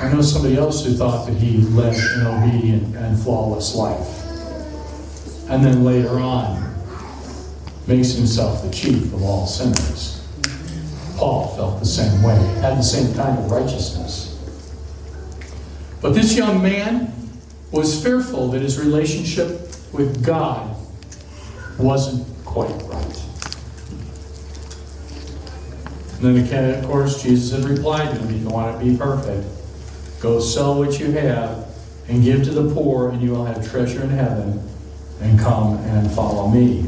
I 0.00 0.12
know 0.12 0.22
somebody 0.22 0.56
else 0.56 0.84
who 0.84 0.94
thought 0.94 1.26
that 1.26 1.34
he 1.34 1.58
led 1.58 1.96
an 1.96 2.26
obedient 2.26 2.96
and 2.96 3.18
flawless 3.18 3.74
life. 3.74 4.24
And 5.50 5.64
then 5.64 5.84
later 5.84 6.20
on, 6.20 6.68
makes 7.88 8.12
himself 8.12 8.62
the 8.62 8.70
chief 8.70 9.12
of 9.14 9.22
all 9.22 9.46
sinners. 9.46 10.22
Paul 11.16 11.48
felt 11.56 11.80
the 11.80 11.86
same 11.86 12.22
way, 12.22 12.36
had 12.60 12.76
the 12.76 12.82
same 12.82 13.14
kind 13.14 13.38
of 13.38 13.50
righteousness. 13.50 14.36
But 16.02 16.10
this 16.10 16.36
young 16.36 16.62
man 16.62 17.12
was 17.72 18.02
fearful 18.02 18.48
that 18.50 18.62
his 18.62 18.78
relationship 18.78 19.72
with 19.92 20.24
God 20.24 20.76
wasn't 21.78 22.26
quite 22.44 22.70
right. 22.84 23.22
And 26.14 26.36
then 26.36 26.44
again, 26.44 26.74
of 26.74 26.84
course, 26.84 27.22
Jesus 27.22 27.52
had 27.52 27.68
replied 27.68 28.10
to 28.10 28.16
him, 28.16 28.34
if 28.34 28.42
you 28.42 28.48
want 28.48 28.78
to 28.78 28.84
be 28.84 28.96
perfect, 28.96 29.46
go 30.20 30.40
sell 30.40 30.78
what 30.78 30.98
you 30.98 31.12
have 31.12 31.68
and 32.08 32.24
give 32.24 32.42
to 32.44 32.50
the 32.50 32.74
poor, 32.74 33.10
and 33.10 33.22
you 33.22 33.30
will 33.30 33.44
have 33.44 33.70
treasure 33.70 34.02
in 34.02 34.10
heaven, 34.10 34.60
and 35.20 35.38
come 35.38 35.76
and 35.76 36.10
follow 36.10 36.48
me. 36.48 36.80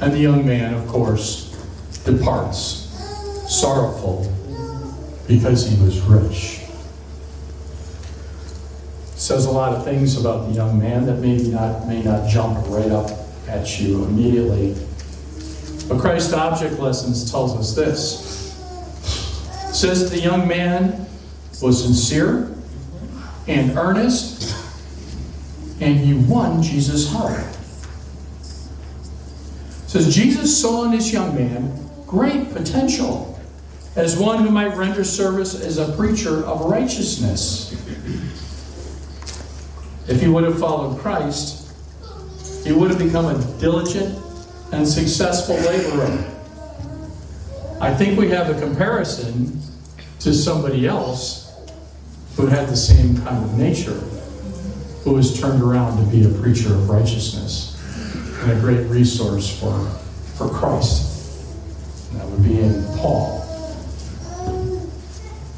And 0.00 0.12
the 0.12 0.18
young 0.18 0.46
man, 0.46 0.72
of 0.72 0.86
course, 0.86 1.50
departs, 2.04 2.88
sorrowful, 3.48 4.32
because 5.26 5.68
he 5.68 5.76
was 5.84 6.00
rich. 6.00 6.59
Says 9.30 9.46
a 9.46 9.52
lot 9.52 9.72
of 9.72 9.84
things 9.84 10.20
about 10.20 10.48
the 10.48 10.54
young 10.54 10.76
man 10.76 11.06
that 11.06 11.20
maybe 11.20 11.50
not 11.50 11.86
may 11.86 12.02
not 12.02 12.28
jump 12.28 12.58
right 12.66 12.90
up 12.90 13.12
at 13.46 13.78
you 13.78 14.02
immediately. 14.02 14.74
But 15.88 16.00
Christ 16.00 16.34
Object 16.34 16.80
Lessons 16.80 17.30
tells 17.30 17.56
us 17.56 17.72
this. 17.72 18.58
It 19.68 19.74
says 19.76 20.10
the 20.10 20.18
young 20.18 20.48
man 20.48 21.06
was 21.62 21.80
sincere 21.80 22.52
and 23.46 23.78
earnest, 23.78 24.52
and 25.80 25.96
he 25.96 26.14
won 26.14 26.60
Jesus' 26.60 27.12
heart. 27.12 27.38
It 27.38 27.54
says 29.90 30.12
Jesus 30.12 30.60
saw 30.60 30.86
in 30.86 30.90
this 30.90 31.12
young 31.12 31.36
man 31.36 31.88
great 32.04 32.52
potential 32.52 33.40
as 33.94 34.18
one 34.18 34.42
who 34.42 34.50
might 34.50 34.76
render 34.76 35.04
service 35.04 35.54
as 35.54 35.78
a 35.78 35.96
preacher 35.96 36.44
of 36.44 36.62
righteousness. 36.62 37.76
If 40.08 40.20
he 40.20 40.28
would 40.28 40.44
have 40.44 40.58
followed 40.58 40.98
Christ, 40.98 41.72
he 42.64 42.72
would 42.72 42.90
have 42.90 42.98
become 42.98 43.26
a 43.26 43.60
diligent 43.60 44.18
and 44.72 44.86
successful 44.86 45.56
laborer. 45.56 46.24
I 47.80 47.94
think 47.94 48.18
we 48.18 48.28
have 48.28 48.50
a 48.54 48.60
comparison 48.60 49.60
to 50.20 50.34
somebody 50.34 50.86
else 50.86 51.50
who 52.36 52.46
had 52.46 52.68
the 52.68 52.76
same 52.76 53.16
kind 53.18 53.42
of 53.42 53.58
nature, 53.58 53.98
who 55.04 55.12
was 55.12 55.40
turned 55.40 55.62
around 55.62 55.96
to 56.04 56.10
be 56.10 56.24
a 56.24 56.40
preacher 56.40 56.72
of 56.74 56.88
righteousness 56.88 57.76
and 58.42 58.52
a 58.52 58.60
great 58.60 58.86
resource 58.88 59.58
for, 59.58 59.86
for 60.36 60.48
Christ. 60.48 61.42
And 62.10 62.20
that 62.20 62.26
would 62.26 62.42
be 62.42 62.60
in 62.60 62.84
Paul. 62.98 63.38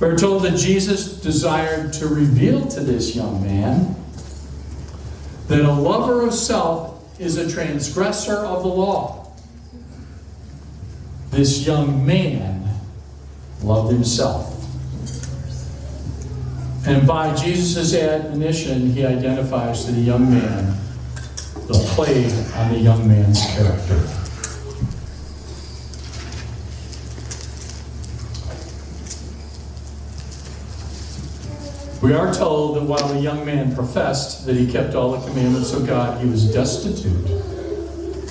We're 0.01 0.19
told 0.19 0.43
that 0.43 0.57
Jesus 0.57 1.21
desired 1.21 1.93
to 1.95 2.09
reveal 2.09 2.67
to 2.69 2.81
this 2.81 3.15
young 3.15 3.43
man 3.43 3.95
that 5.53 5.67
a 5.67 5.71
lover 5.71 6.27
of 6.27 6.33
self 6.33 7.21
is 7.21 7.37
a 7.37 7.51
transgressor 7.51 8.37
of 8.37 8.63
the 8.63 8.69
law. 8.69 9.31
This 11.31 11.67
young 11.67 12.07
man 12.07 12.71
loved 13.63 13.93
himself. 13.93 14.49
And 16.87 17.07
by 17.07 17.35
Jesus' 17.35 17.95
admonition, 17.95 18.93
he 18.93 19.05
identifies 19.05 19.85
to 19.85 19.93
the 19.93 20.01
young 20.01 20.31
man 20.31 20.75
the 21.67 21.75
plague 21.95 22.33
on 22.55 22.73
the 22.73 22.79
young 22.79 23.07
man's 23.07 23.45
character. 23.55 24.22
We 32.03 32.15
are 32.15 32.35
told 32.35 32.75
that 32.77 32.83
while 32.83 33.07
the 33.07 33.21
young 33.21 33.47
man 33.47 33.77
professed 33.77 34.45
that 34.47 34.57
he 34.57 34.71
kept 34.71 34.97
all 34.97 35.13
the 35.13 35.25
commandments 35.25 35.73
of 35.73 35.87
God, 35.87 36.21
he 36.21 36.29
was 36.29 36.53
destitute 36.53 37.31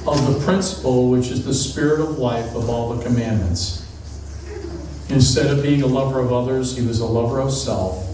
of 0.05 0.33
the 0.33 0.41
principle 0.43 1.09
which 1.09 1.29
is 1.29 1.45
the 1.45 1.53
spirit 1.53 2.01
of 2.01 2.17
life 2.17 2.53
of 2.53 2.69
all 2.69 2.93
the 2.93 3.01
commandments. 3.01 3.87
Instead 5.07 5.47
of 5.47 5.63
being 5.63 5.83
a 5.83 5.87
lover 5.87 6.19
of 6.19 6.33
others, 6.33 6.75
he 6.75 6.85
was 6.85 6.99
a 6.99 7.05
lover 7.05 7.39
of 7.39 7.53
self, 7.53 8.05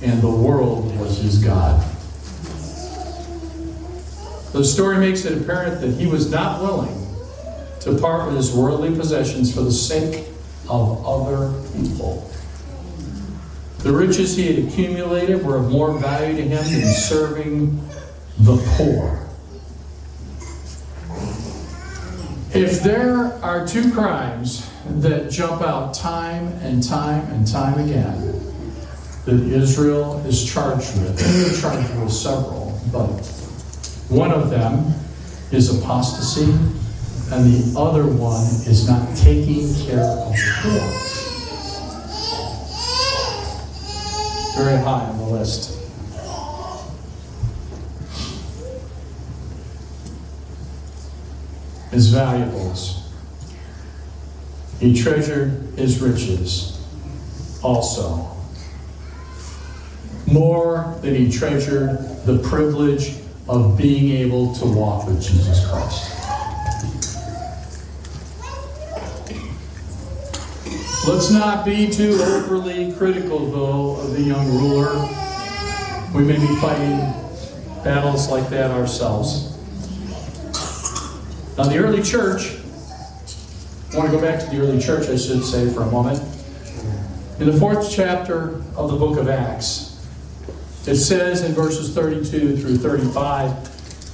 and 0.00 0.22
the 0.22 0.30
world 0.30 0.96
was 1.00 1.18
his 1.18 1.42
God. 1.42 1.80
The 4.52 4.64
story 4.64 4.98
makes 4.98 5.24
it 5.24 5.42
apparent 5.42 5.80
that 5.80 5.90
he 5.90 6.06
was 6.06 6.30
not 6.30 6.62
willing 6.62 7.04
to 7.80 7.98
part 7.98 8.26
with 8.26 8.36
his 8.36 8.52
worldly 8.52 8.94
possessions 8.94 9.52
for 9.52 9.62
the 9.62 9.72
sake 9.72 10.28
of 10.68 11.04
other 11.04 11.52
people. 11.72 12.30
The 13.78 13.92
riches 13.92 14.36
he 14.36 14.52
had 14.52 14.64
accumulated 14.64 15.44
were 15.44 15.56
of 15.56 15.70
more 15.70 15.96
value 15.96 16.36
to 16.36 16.42
him 16.42 16.64
than 16.64 16.92
serving 16.92 17.88
the 18.38 18.56
poor. 18.76 19.28
If 22.52 22.82
there 22.82 23.34
are 23.42 23.66
two 23.66 23.92
crimes 23.92 24.68
that 24.86 25.30
jump 25.30 25.62
out 25.62 25.94
time 25.94 26.48
and 26.62 26.82
time 26.82 27.30
and 27.30 27.46
time 27.46 27.78
again 27.78 28.40
that 29.26 29.40
Israel 29.42 30.24
is 30.26 30.44
charged 30.50 31.00
with, 31.00 31.16
they're 31.18 31.60
charged 31.60 31.94
with 32.00 32.10
several, 32.10 32.80
but 32.90 33.26
one 34.08 34.32
of 34.32 34.50
them 34.50 34.92
is 35.52 35.78
apostasy, 35.78 36.50
and 37.30 37.52
the 37.52 37.78
other 37.78 38.06
one 38.06 38.46
is 38.66 38.88
not 38.88 39.16
taking 39.16 39.72
care 39.86 40.00
of 40.00 40.32
the 40.32 40.60
poor. 40.62 41.17
Very 44.58 44.76
high 44.82 45.04
on 45.04 45.18
the 45.18 45.24
list. 45.24 45.78
His 51.90 52.08
valuables. 52.10 53.10
He 54.80 55.00
treasured 55.00 55.50
his 55.76 56.00
riches 56.00 56.84
also. 57.62 58.28
More 60.26 60.98
than 61.02 61.14
he 61.14 61.30
treasured 61.30 62.24
the 62.26 62.38
privilege 62.38 63.16
of 63.48 63.78
being 63.78 64.10
able 64.10 64.54
to 64.56 64.66
walk 64.66 65.06
with 65.06 65.22
Jesus 65.22 65.66
Christ. 65.70 66.17
Let's 71.08 71.30
not 71.30 71.64
be 71.64 71.88
too 71.88 72.18
overly 72.20 72.92
critical, 72.92 73.50
though, 73.50 73.98
of 73.98 74.12
the 74.12 74.20
young 74.20 74.46
ruler. 74.58 74.92
We 76.14 76.22
may 76.22 76.38
be 76.38 76.54
fighting 76.56 76.98
battles 77.82 78.28
like 78.28 78.50
that 78.50 78.70
ourselves. 78.70 79.56
Now, 81.56 81.64
the 81.64 81.78
early 81.78 82.02
church, 82.02 82.58
I 83.90 83.96
want 83.96 84.10
to 84.10 84.16
go 84.16 84.20
back 84.20 84.38
to 84.40 84.50
the 84.50 84.60
early 84.60 84.78
church, 84.78 85.08
I 85.08 85.16
should 85.16 85.42
say, 85.42 85.72
for 85.72 85.84
a 85.84 85.90
moment. 85.90 86.20
In 87.40 87.46
the 87.46 87.58
fourth 87.58 87.90
chapter 87.90 88.62
of 88.76 88.90
the 88.90 88.96
book 88.98 89.18
of 89.18 89.30
Acts, 89.30 90.06
it 90.86 90.96
says 90.96 91.42
in 91.42 91.52
verses 91.52 91.94
32 91.94 92.58
through 92.58 92.76
35, 92.76 93.52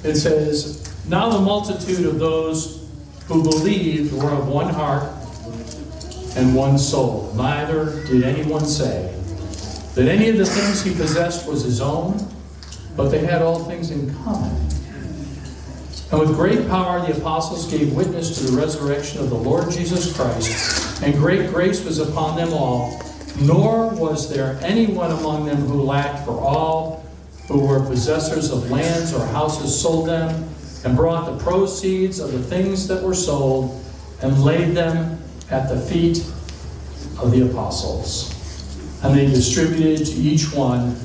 it 0.05 0.15
says, 0.15 1.05
Now 1.09 1.29
the 1.29 1.41
multitude 1.41 2.05
of 2.05 2.19
those 2.19 2.89
who 3.27 3.43
believed 3.43 4.13
were 4.13 4.31
of 4.31 4.47
one 4.47 4.73
heart 4.73 5.11
and 6.35 6.53
one 6.53 6.77
soul. 6.77 7.33
Neither 7.35 8.05
did 8.05 8.23
anyone 8.23 8.65
say 8.65 9.11
that 9.95 10.07
any 10.07 10.29
of 10.29 10.37
the 10.37 10.45
things 10.45 10.83
he 10.83 10.93
possessed 10.93 11.47
was 11.47 11.63
his 11.63 11.81
own, 11.81 12.17
but 12.95 13.09
they 13.09 13.19
had 13.19 13.41
all 13.41 13.59
things 13.59 13.91
in 13.91 14.13
common. 14.15 14.51
And 16.11 16.19
with 16.19 16.35
great 16.35 16.67
power 16.67 17.05
the 17.05 17.17
apostles 17.17 17.69
gave 17.71 17.93
witness 17.93 18.37
to 18.37 18.51
the 18.51 18.57
resurrection 18.57 19.19
of 19.21 19.29
the 19.29 19.35
Lord 19.35 19.71
Jesus 19.71 20.15
Christ, 20.15 21.01
and 21.01 21.13
great 21.15 21.49
grace 21.49 21.83
was 21.83 21.99
upon 21.99 22.35
them 22.35 22.53
all. 22.53 23.01
Nor 23.41 23.89
was 23.95 24.29
there 24.29 24.57
anyone 24.61 25.11
among 25.11 25.45
them 25.45 25.57
who 25.57 25.81
lacked, 25.81 26.25
for 26.25 26.39
all 26.39 27.05
who 27.47 27.65
were 27.65 27.85
possessors 27.85 28.49
of 28.51 28.71
lands 28.71 29.13
or 29.13 29.25
houses 29.27 29.77
sold 29.77 30.07
them, 30.07 30.49
and 30.85 30.95
brought 30.95 31.25
the 31.25 31.43
proceeds 31.43 32.19
of 32.19 32.31
the 32.31 32.41
things 32.41 32.87
that 32.87 33.03
were 33.03 33.15
sold, 33.15 33.83
and 34.21 34.43
laid 34.43 34.75
them 34.75 35.19
at 35.51 35.69
the 35.69 35.79
feet 35.79 36.17
of 37.19 37.31
the 37.31 37.49
apostles. 37.49 38.31
and 39.03 39.15
they 39.15 39.27
distributed 39.27 40.05
to 40.05 40.13
each 40.13 40.51
one 40.51 40.95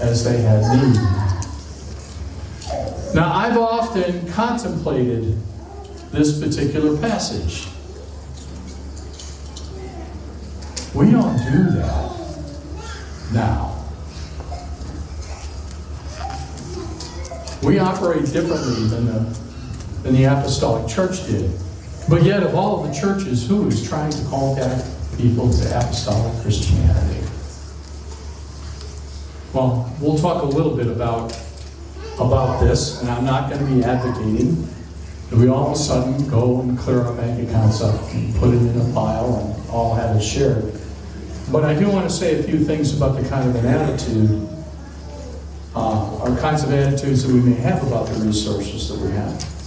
as 0.00 0.24
they 0.24 0.40
had 0.40 0.62
need. 0.76 0.96
Now, 3.14 3.32
I've 3.32 3.56
often 3.56 4.26
contemplated 4.32 5.36
this 6.10 6.40
particular 6.42 6.96
passage. 6.98 7.68
We 10.92 11.10
don't 11.12 11.36
do 11.36 11.70
that 11.76 12.10
now. 13.32 13.76
We 17.62 17.78
operate 17.78 18.24
differently 18.32 18.88
than 18.88 19.06
the, 19.06 19.38
than 20.02 20.14
the 20.14 20.24
apostolic 20.24 20.88
church 20.88 21.26
did. 21.26 21.50
But 22.08 22.22
yet, 22.24 22.42
of 22.42 22.54
all 22.54 22.82
the 22.82 22.92
churches, 22.92 23.46
who 23.46 23.68
is 23.68 23.88
trying 23.88 24.10
to 24.10 24.24
contact 24.24 24.84
people 25.16 25.52
to 25.52 25.78
apostolic 25.78 26.42
Christianity? 26.42 27.20
Well, 29.52 29.92
we'll 30.00 30.18
talk 30.18 30.42
a 30.42 30.46
little 30.46 30.76
bit 30.76 30.86
about, 30.86 31.36
about 32.18 32.60
this, 32.60 33.00
and 33.00 33.10
I'm 33.10 33.24
not 33.24 33.50
going 33.50 33.66
to 33.66 33.74
be 33.74 33.84
advocating 33.84 34.68
that 35.28 35.38
we 35.38 35.48
all 35.48 35.68
of 35.68 35.72
a 35.72 35.76
sudden 35.76 36.28
go 36.28 36.60
and 36.60 36.78
clear 36.78 37.02
our 37.02 37.14
bank 37.14 37.48
accounts 37.48 37.80
up 37.80 38.00
and 38.12 38.34
put 38.36 38.54
it 38.54 38.58
in 38.58 38.80
a 38.80 38.92
pile 38.92 39.36
and 39.36 39.70
all 39.70 39.94
have 39.94 40.16
it 40.16 40.22
shared. 40.22 40.72
But 41.52 41.64
I 41.64 41.78
do 41.78 41.88
want 41.88 42.08
to 42.08 42.14
say 42.14 42.38
a 42.38 42.42
few 42.42 42.64
things 42.64 42.96
about 42.96 43.20
the 43.20 43.28
kind 43.28 43.48
of 43.48 43.56
an 43.56 43.66
attitude, 43.66 44.48
uh, 45.74 46.18
or 46.20 46.36
kinds 46.38 46.62
of 46.62 46.72
attitudes 46.72 47.24
that 47.24 47.32
we 47.32 47.40
may 47.40 47.56
have 47.56 47.86
about 47.86 48.06
the 48.06 48.24
resources 48.24 48.88
that 48.88 48.98
we 48.98 49.10
have. 49.12 49.59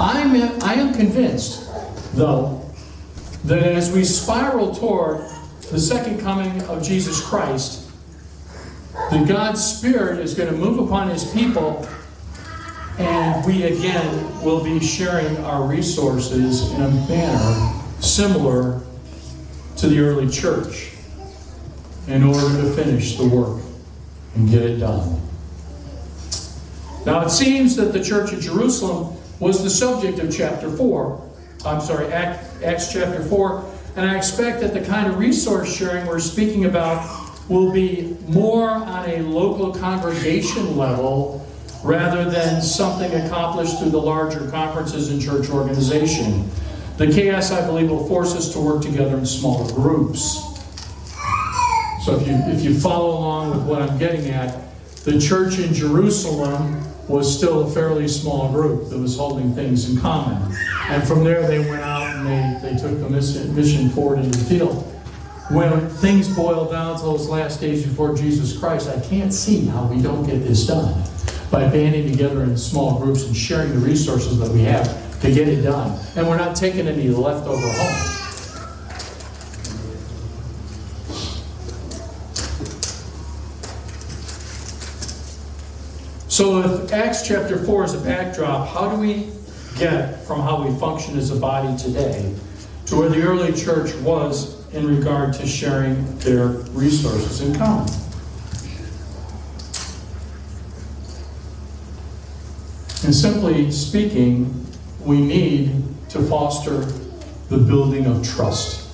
I'm, 0.00 0.34
I 0.62 0.74
am 0.74 0.94
convinced, 0.94 1.68
though, 2.14 2.64
that 3.44 3.62
as 3.62 3.92
we 3.92 4.02
spiral 4.02 4.74
toward 4.74 5.20
the 5.70 5.78
second 5.78 6.20
coming 6.20 6.62
of 6.62 6.82
Jesus 6.82 7.20
Christ, 7.22 7.90
that 8.94 9.28
God's 9.28 9.62
Spirit 9.62 10.18
is 10.20 10.32
going 10.34 10.48
to 10.48 10.56
move 10.56 10.78
upon 10.78 11.10
His 11.10 11.30
people, 11.32 11.86
and 12.98 13.44
we 13.44 13.64
again 13.64 14.42
will 14.42 14.64
be 14.64 14.80
sharing 14.80 15.36
our 15.44 15.68
resources 15.68 16.72
in 16.72 16.80
a 16.80 16.88
manner 17.06 17.82
similar 18.00 18.80
to 19.76 19.86
the 19.86 19.98
early 20.00 20.30
church 20.30 20.92
in 22.08 22.22
order 22.22 22.62
to 22.62 22.72
finish 22.74 23.18
the 23.18 23.28
work 23.28 23.62
and 24.34 24.48
get 24.48 24.62
it 24.62 24.78
done. 24.78 25.20
Now, 27.04 27.20
it 27.24 27.30
seems 27.30 27.76
that 27.76 27.92
the 27.92 28.02
church 28.02 28.32
at 28.32 28.40
Jerusalem 28.40 29.19
was 29.40 29.64
the 29.64 29.70
subject 29.70 30.18
of 30.18 30.34
chapter 30.34 30.70
4. 30.70 31.28
I'm 31.64 31.80
sorry, 31.80 32.12
Acts 32.12 32.92
chapter 32.92 33.22
4. 33.24 33.64
And 33.96 34.08
I 34.08 34.16
expect 34.16 34.60
that 34.60 34.72
the 34.72 34.82
kind 34.82 35.10
of 35.10 35.18
resource 35.18 35.74
sharing 35.74 36.06
we're 36.06 36.20
speaking 36.20 36.66
about 36.66 37.18
will 37.48 37.72
be 37.72 38.16
more 38.28 38.70
on 38.70 39.10
a 39.10 39.22
local 39.22 39.74
congregation 39.74 40.76
level 40.76 41.44
rather 41.82 42.30
than 42.30 42.62
something 42.62 43.12
accomplished 43.12 43.78
through 43.78 43.90
the 43.90 44.00
larger 44.00 44.48
conferences 44.50 45.08
and 45.08 45.20
church 45.20 45.48
organization. 45.48 46.48
The 46.98 47.10
chaos, 47.10 47.50
I 47.50 47.66
believe, 47.66 47.90
will 47.90 48.06
force 48.06 48.36
us 48.36 48.52
to 48.52 48.60
work 48.60 48.82
together 48.82 49.16
in 49.16 49.24
smaller 49.24 49.72
groups. 49.72 50.46
So 52.04 52.16
if 52.16 52.26
you, 52.26 52.34
if 52.46 52.62
you 52.62 52.78
follow 52.78 53.18
along 53.18 53.50
with 53.50 53.66
what 53.66 53.82
I'm 53.82 53.98
getting 53.98 54.30
at, 54.30 54.60
the 55.04 55.18
church 55.18 55.58
in 55.58 55.72
Jerusalem 55.72 56.89
was 57.10 57.36
still 57.36 57.66
a 57.66 57.70
fairly 57.70 58.06
small 58.08 58.50
group 58.52 58.88
that 58.88 58.98
was 58.98 59.16
holding 59.16 59.52
things 59.54 59.90
in 59.90 60.00
common. 60.00 60.54
And 60.88 61.06
from 61.06 61.24
there, 61.24 61.46
they 61.46 61.58
went 61.58 61.82
out 61.82 62.16
and 62.16 62.26
they, 62.26 62.70
they 62.70 62.78
took 62.78 63.00
the 63.00 63.10
mission 63.10 63.90
forward 63.90 64.20
into 64.20 64.38
the 64.38 64.44
field. 64.44 64.84
When 65.50 65.88
things 65.88 66.34
boil 66.34 66.70
down 66.70 66.96
to 66.98 67.02
those 67.02 67.28
last 67.28 67.60
days 67.60 67.84
before 67.84 68.14
Jesus 68.14 68.56
Christ, 68.56 68.88
I 68.88 69.00
can't 69.00 69.34
see 69.34 69.66
how 69.66 69.84
we 69.86 70.00
don't 70.00 70.24
get 70.24 70.44
this 70.44 70.66
done 70.66 71.02
by 71.50 71.68
banding 71.68 72.08
together 72.08 72.44
in 72.44 72.56
small 72.56 73.00
groups 73.00 73.24
and 73.24 73.36
sharing 73.36 73.72
the 73.72 73.78
resources 73.78 74.38
that 74.38 74.50
we 74.52 74.60
have 74.62 75.20
to 75.20 75.32
get 75.32 75.48
it 75.48 75.62
done. 75.62 75.98
And 76.14 76.28
we're 76.28 76.38
not 76.38 76.54
taking 76.54 76.86
any 76.86 77.08
leftover 77.08 77.68
home. 77.68 78.19
So, 86.40 86.60
if 86.60 86.90
Acts 86.90 87.28
chapter 87.28 87.58
4 87.58 87.84
is 87.84 87.92
a 87.92 88.00
backdrop, 88.00 88.66
how 88.66 88.88
do 88.88 88.96
we 88.96 89.28
get 89.76 90.24
from 90.24 90.40
how 90.40 90.66
we 90.66 90.74
function 90.80 91.18
as 91.18 91.30
a 91.30 91.36
body 91.36 91.76
today 91.76 92.34
to 92.86 92.96
where 92.96 93.10
the 93.10 93.20
early 93.20 93.52
church 93.52 93.94
was 93.96 94.66
in 94.72 94.86
regard 94.86 95.34
to 95.34 95.46
sharing 95.46 96.18
their 96.20 96.46
resources 96.72 97.42
in 97.42 97.54
common? 97.56 97.92
And 103.04 103.14
simply 103.14 103.70
speaking, 103.70 104.66
we 105.00 105.20
need 105.20 105.84
to 106.08 106.22
foster 106.22 106.86
the 107.50 107.58
building 107.58 108.06
of 108.06 108.26
trust. 108.26 108.88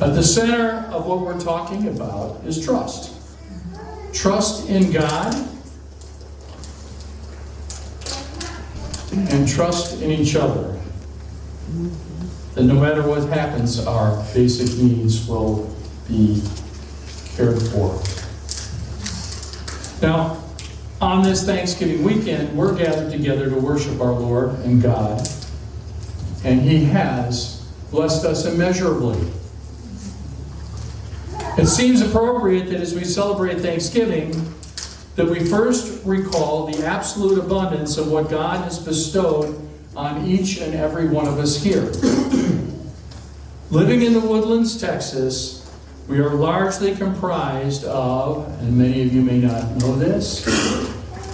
At 0.00 0.14
the 0.14 0.22
center 0.22 0.90
of 0.90 1.04
what 1.04 1.20
we're 1.20 1.38
talking 1.38 1.88
about 1.88 2.42
is 2.46 2.64
trust. 2.64 3.11
Trust 4.12 4.68
in 4.68 4.92
God 4.92 5.34
and 9.12 9.48
trust 9.48 10.00
in 10.02 10.10
each 10.10 10.36
other. 10.36 10.78
That 12.54 12.64
no 12.64 12.74
matter 12.74 13.06
what 13.06 13.28
happens, 13.28 13.84
our 13.86 14.22
basic 14.34 14.78
needs 14.78 15.26
will 15.26 15.74
be 16.08 16.42
cared 17.34 17.60
for. 17.62 18.00
Now, 20.02 20.42
on 21.00 21.22
this 21.22 21.44
Thanksgiving 21.44 22.04
weekend, 22.04 22.56
we're 22.56 22.76
gathered 22.76 23.10
together 23.10 23.48
to 23.48 23.56
worship 23.56 24.00
our 24.00 24.12
Lord 24.12 24.50
and 24.60 24.82
God, 24.82 25.26
and 26.44 26.60
He 26.60 26.84
has 26.84 27.66
blessed 27.90 28.24
us 28.24 28.44
immeasurably. 28.44 29.18
It 31.58 31.66
seems 31.66 32.00
appropriate 32.00 32.70
that 32.70 32.80
as 32.80 32.94
we 32.94 33.04
celebrate 33.04 33.60
Thanksgiving, 33.60 34.30
that 35.16 35.26
we 35.26 35.44
first 35.44 36.02
recall 36.06 36.66
the 36.66 36.86
absolute 36.86 37.38
abundance 37.38 37.98
of 37.98 38.10
what 38.10 38.30
God 38.30 38.64
has 38.64 38.78
bestowed 38.78 39.60
on 39.94 40.24
each 40.24 40.58
and 40.58 40.74
every 40.74 41.08
one 41.08 41.28
of 41.28 41.38
us 41.38 41.62
here. 41.62 41.82
Living 43.70 44.00
in 44.00 44.14
the 44.14 44.20
Woodlands, 44.20 44.80
Texas, 44.80 45.70
we 46.08 46.20
are 46.20 46.30
largely 46.30 46.94
comprised 46.94 47.84
of, 47.84 48.48
and 48.60 48.76
many 48.76 49.02
of 49.02 49.12
you 49.12 49.20
may 49.20 49.38
not 49.38 49.76
know 49.76 49.94
this, 49.96 50.44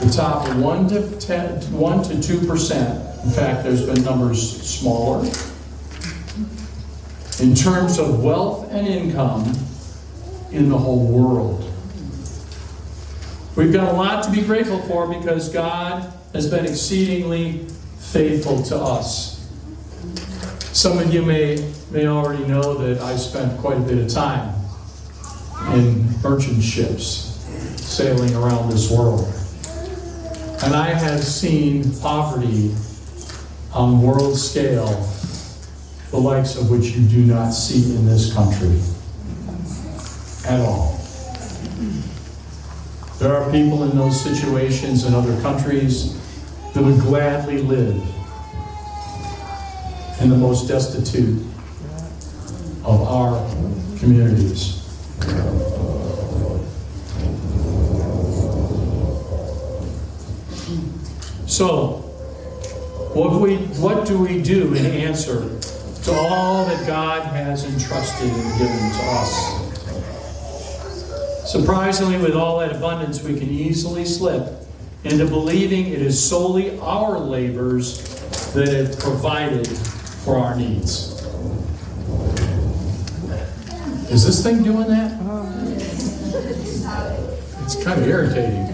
the 0.00 0.10
top 0.12 0.52
1 0.56 0.88
to 0.88 1.20
10, 1.20 1.72
1 1.72 2.02
to 2.04 2.14
2%. 2.14 3.24
In 3.24 3.30
fact, 3.30 3.62
there's 3.62 3.86
been 3.86 4.02
numbers 4.02 4.62
smaller. 4.62 5.24
In 7.40 7.54
terms 7.54 8.00
of 8.00 8.22
wealth 8.24 8.72
and 8.72 8.84
income 8.86 9.54
in 10.50 10.68
the 10.68 10.78
whole 10.78 11.06
world. 11.06 11.64
We've 13.56 13.72
got 13.72 13.92
a 13.92 13.96
lot 13.96 14.22
to 14.24 14.30
be 14.30 14.42
grateful 14.42 14.80
for 14.82 15.08
because 15.08 15.48
God 15.48 16.12
has 16.32 16.48
been 16.48 16.64
exceedingly 16.64 17.66
faithful 17.98 18.62
to 18.64 18.76
us. 18.76 19.34
Some 20.72 20.98
of 20.98 21.12
you 21.12 21.22
may, 21.22 21.72
may 21.90 22.06
already 22.06 22.44
know 22.46 22.74
that 22.74 23.02
I 23.02 23.16
spent 23.16 23.58
quite 23.58 23.78
a 23.78 23.80
bit 23.80 23.98
of 23.98 24.08
time 24.08 24.54
in 25.72 26.06
merchant 26.22 26.62
ships 26.62 27.34
sailing 27.82 28.34
around 28.36 28.70
this 28.70 28.90
world. 28.90 29.26
And 30.62 30.74
I 30.74 30.90
have 30.94 31.22
seen 31.22 31.92
poverty 32.00 32.74
on 33.72 34.02
world 34.02 34.36
scale, 34.36 35.08
the 36.10 36.18
likes 36.18 36.56
of 36.56 36.70
which 36.70 36.90
you 36.90 37.06
do 37.08 37.24
not 37.24 37.50
see 37.50 37.96
in 37.96 38.06
this 38.06 38.32
country 38.32 38.80
at 40.48 40.60
all. 40.60 40.98
There 43.18 43.36
are 43.36 43.50
people 43.50 43.82
in 43.84 43.96
those 43.96 44.18
situations 44.20 45.04
in 45.04 45.12
other 45.12 45.38
countries 45.42 46.16
that 46.72 46.82
would 46.82 47.00
gladly 47.00 47.58
live 47.62 47.96
in 50.20 50.30
the 50.30 50.36
most 50.36 50.68
destitute 50.68 51.44
of 52.84 53.02
our 53.02 53.38
communities. 53.98 54.76
So, 61.46 62.04
what, 63.14 63.40
we, 63.40 63.56
what 63.80 64.06
do 64.06 64.18
we 64.18 64.40
do 64.40 64.74
in 64.74 64.86
answer 64.86 65.58
to 66.04 66.12
all 66.12 66.64
that 66.66 66.86
God 66.86 67.24
has 67.26 67.64
entrusted 67.64 68.30
and 68.30 68.58
given 68.58 68.76
to 68.76 69.04
us? 69.10 69.57
Surprisingly, 71.48 72.18
with 72.18 72.34
all 72.34 72.58
that 72.58 72.76
abundance, 72.76 73.22
we 73.22 73.34
can 73.34 73.48
easily 73.48 74.04
slip 74.04 74.52
into 75.04 75.24
believing 75.24 75.86
it 75.86 76.02
is 76.02 76.22
solely 76.22 76.78
our 76.80 77.18
labors 77.18 78.04
that 78.52 78.68
have 78.68 78.98
provided 78.98 79.66
for 79.66 80.36
our 80.36 80.54
needs. 80.54 81.14
Is 84.10 84.26
this 84.26 84.42
thing 84.42 84.62
doing 84.62 84.88
that? 84.88 85.18
It's 87.62 87.82
kind 87.82 87.98
of 87.98 88.06
irritating. 88.06 88.66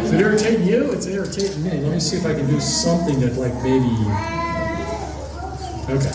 Is 0.00 0.12
it 0.12 0.20
irritating 0.20 0.66
you? 0.66 0.90
It's 0.90 1.06
irritating 1.06 1.62
me. 1.62 1.70
Let 1.70 1.92
me 1.92 2.00
see 2.00 2.16
if 2.16 2.26
I 2.26 2.34
can 2.34 2.48
do 2.48 2.58
something 2.58 3.20
that, 3.20 3.34
like, 3.34 3.54
maybe. 3.62 3.86
Okay. 5.92 6.10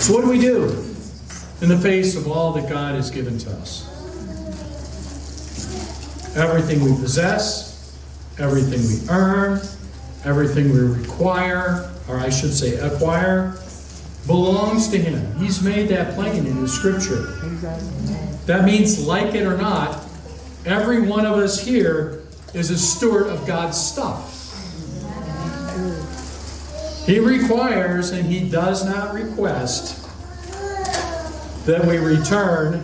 So, 0.00 0.14
what 0.14 0.22
do 0.22 0.30
we 0.30 0.40
do 0.40 0.83
in 1.60 1.68
the 1.68 1.78
face 1.78 2.16
of 2.16 2.28
all 2.28 2.52
that 2.52 2.68
God 2.68 2.94
has 2.94 3.10
given 3.10 3.38
to 3.38 3.50
us? 3.50 3.90
Everything 6.36 6.84
we 6.84 6.90
possess, 7.00 7.96
everything 8.38 8.80
we 8.80 9.08
earn, 9.08 9.60
everything 10.24 10.72
we 10.72 10.80
require, 10.80 11.90
or 12.08 12.18
I 12.18 12.28
should 12.28 12.52
say 12.52 12.76
acquire, 12.76 13.56
belongs 14.26 14.88
to 14.88 14.98
Him. 14.98 15.36
He's 15.36 15.62
made 15.62 15.88
that 15.88 16.14
plain 16.14 16.46
in 16.46 16.60
the 16.60 16.68
Scripture. 16.68 17.26
That 18.46 18.64
means, 18.64 19.06
like 19.06 19.34
it 19.34 19.46
or 19.46 19.56
not, 19.56 20.04
every 20.66 21.02
one 21.02 21.24
of 21.24 21.38
us 21.38 21.64
here 21.64 22.22
is 22.52 22.70
a 22.70 22.78
steward 22.78 23.26
of 23.28 23.46
God's 23.46 23.80
stuff. 23.80 24.32
He 27.06 27.20
requires 27.20 28.10
and 28.10 28.26
He 28.26 28.48
does 28.48 28.84
not 28.84 29.12
request 29.12 30.03
that 31.64 31.82
we 31.86 31.96
return 31.96 32.74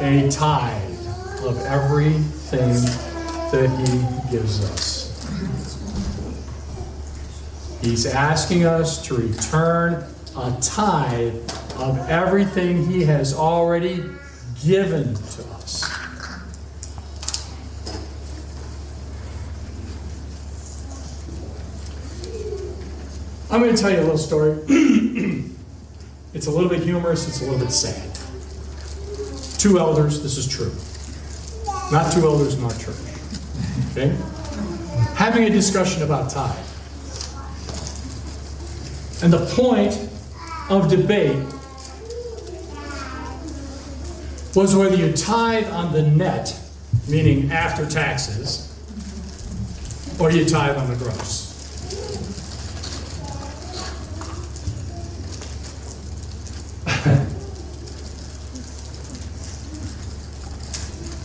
a 0.00 0.30
tithe 0.30 1.06
of 1.44 1.58
everything 1.66 2.72
that 3.52 3.68
He 3.78 4.32
gives 4.32 4.64
us. 4.64 5.02
He's 7.82 8.06
asking 8.06 8.64
us 8.64 9.04
to 9.06 9.16
return 9.16 10.04
a 10.36 10.56
tithe 10.62 11.34
of 11.76 11.98
everything 12.08 12.86
He 12.86 13.04
has 13.04 13.34
already 13.34 14.02
given 14.64 15.14
to 15.14 15.44
us. 15.52 15.84
I'm 23.50 23.60
going 23.60 23.76
to 23.76 23.82
tell 23.82 23.90
you 23.90 23.98
a 23.98 24.00
little 24.00 24.16
story. 24.16 25.52
it's 26.34 26.46
a 26.46 26.50
little 26.50 26.68
bit 26.68 26.82
humorous, 26.82 27.28
it's 27.28 27.40
a 27.40 27.44
little 27.44 27.58
bit 27.58 27.70
sad. 27.70 28.08
Two 29.58 29.78
elders, 29.78 30.22
this 30.22 30.36
is 30.38 30.48
true. 30.48 30.72
Not 31.92 32.12
two 32.12 32.26
elders 32.26 32.54
in 32.54 32.64
our 32.64 32.72
church. 32.72 32.96
Okay? 33.90 34.16
Having 35.14 35.44
a 35.44 35.50
discussion 35.50 36.02
about 36.02 36.30
tithe. 36.30 36.56
And 39.22 39.32
the 39.32 39.46
point 39.54 40.08
of 40.68 40.88
debate 40.88 41.36
was 44.54 44.74
whether 44.74 44.96
you 44.96 45.12
tithe 45.12 45.68
on 45.70 45.92
the 45.92 46.02
net, 46.02 46.58
meaning 47.08 47.52
after 47.52 47.86
taxes, 47.86 48.68
or 50.18 50.30
you 50.30 50.44
tithe 50.44 50.76
on 50.76 50.88
the 50.88 50.96
gross. 50.96 51.51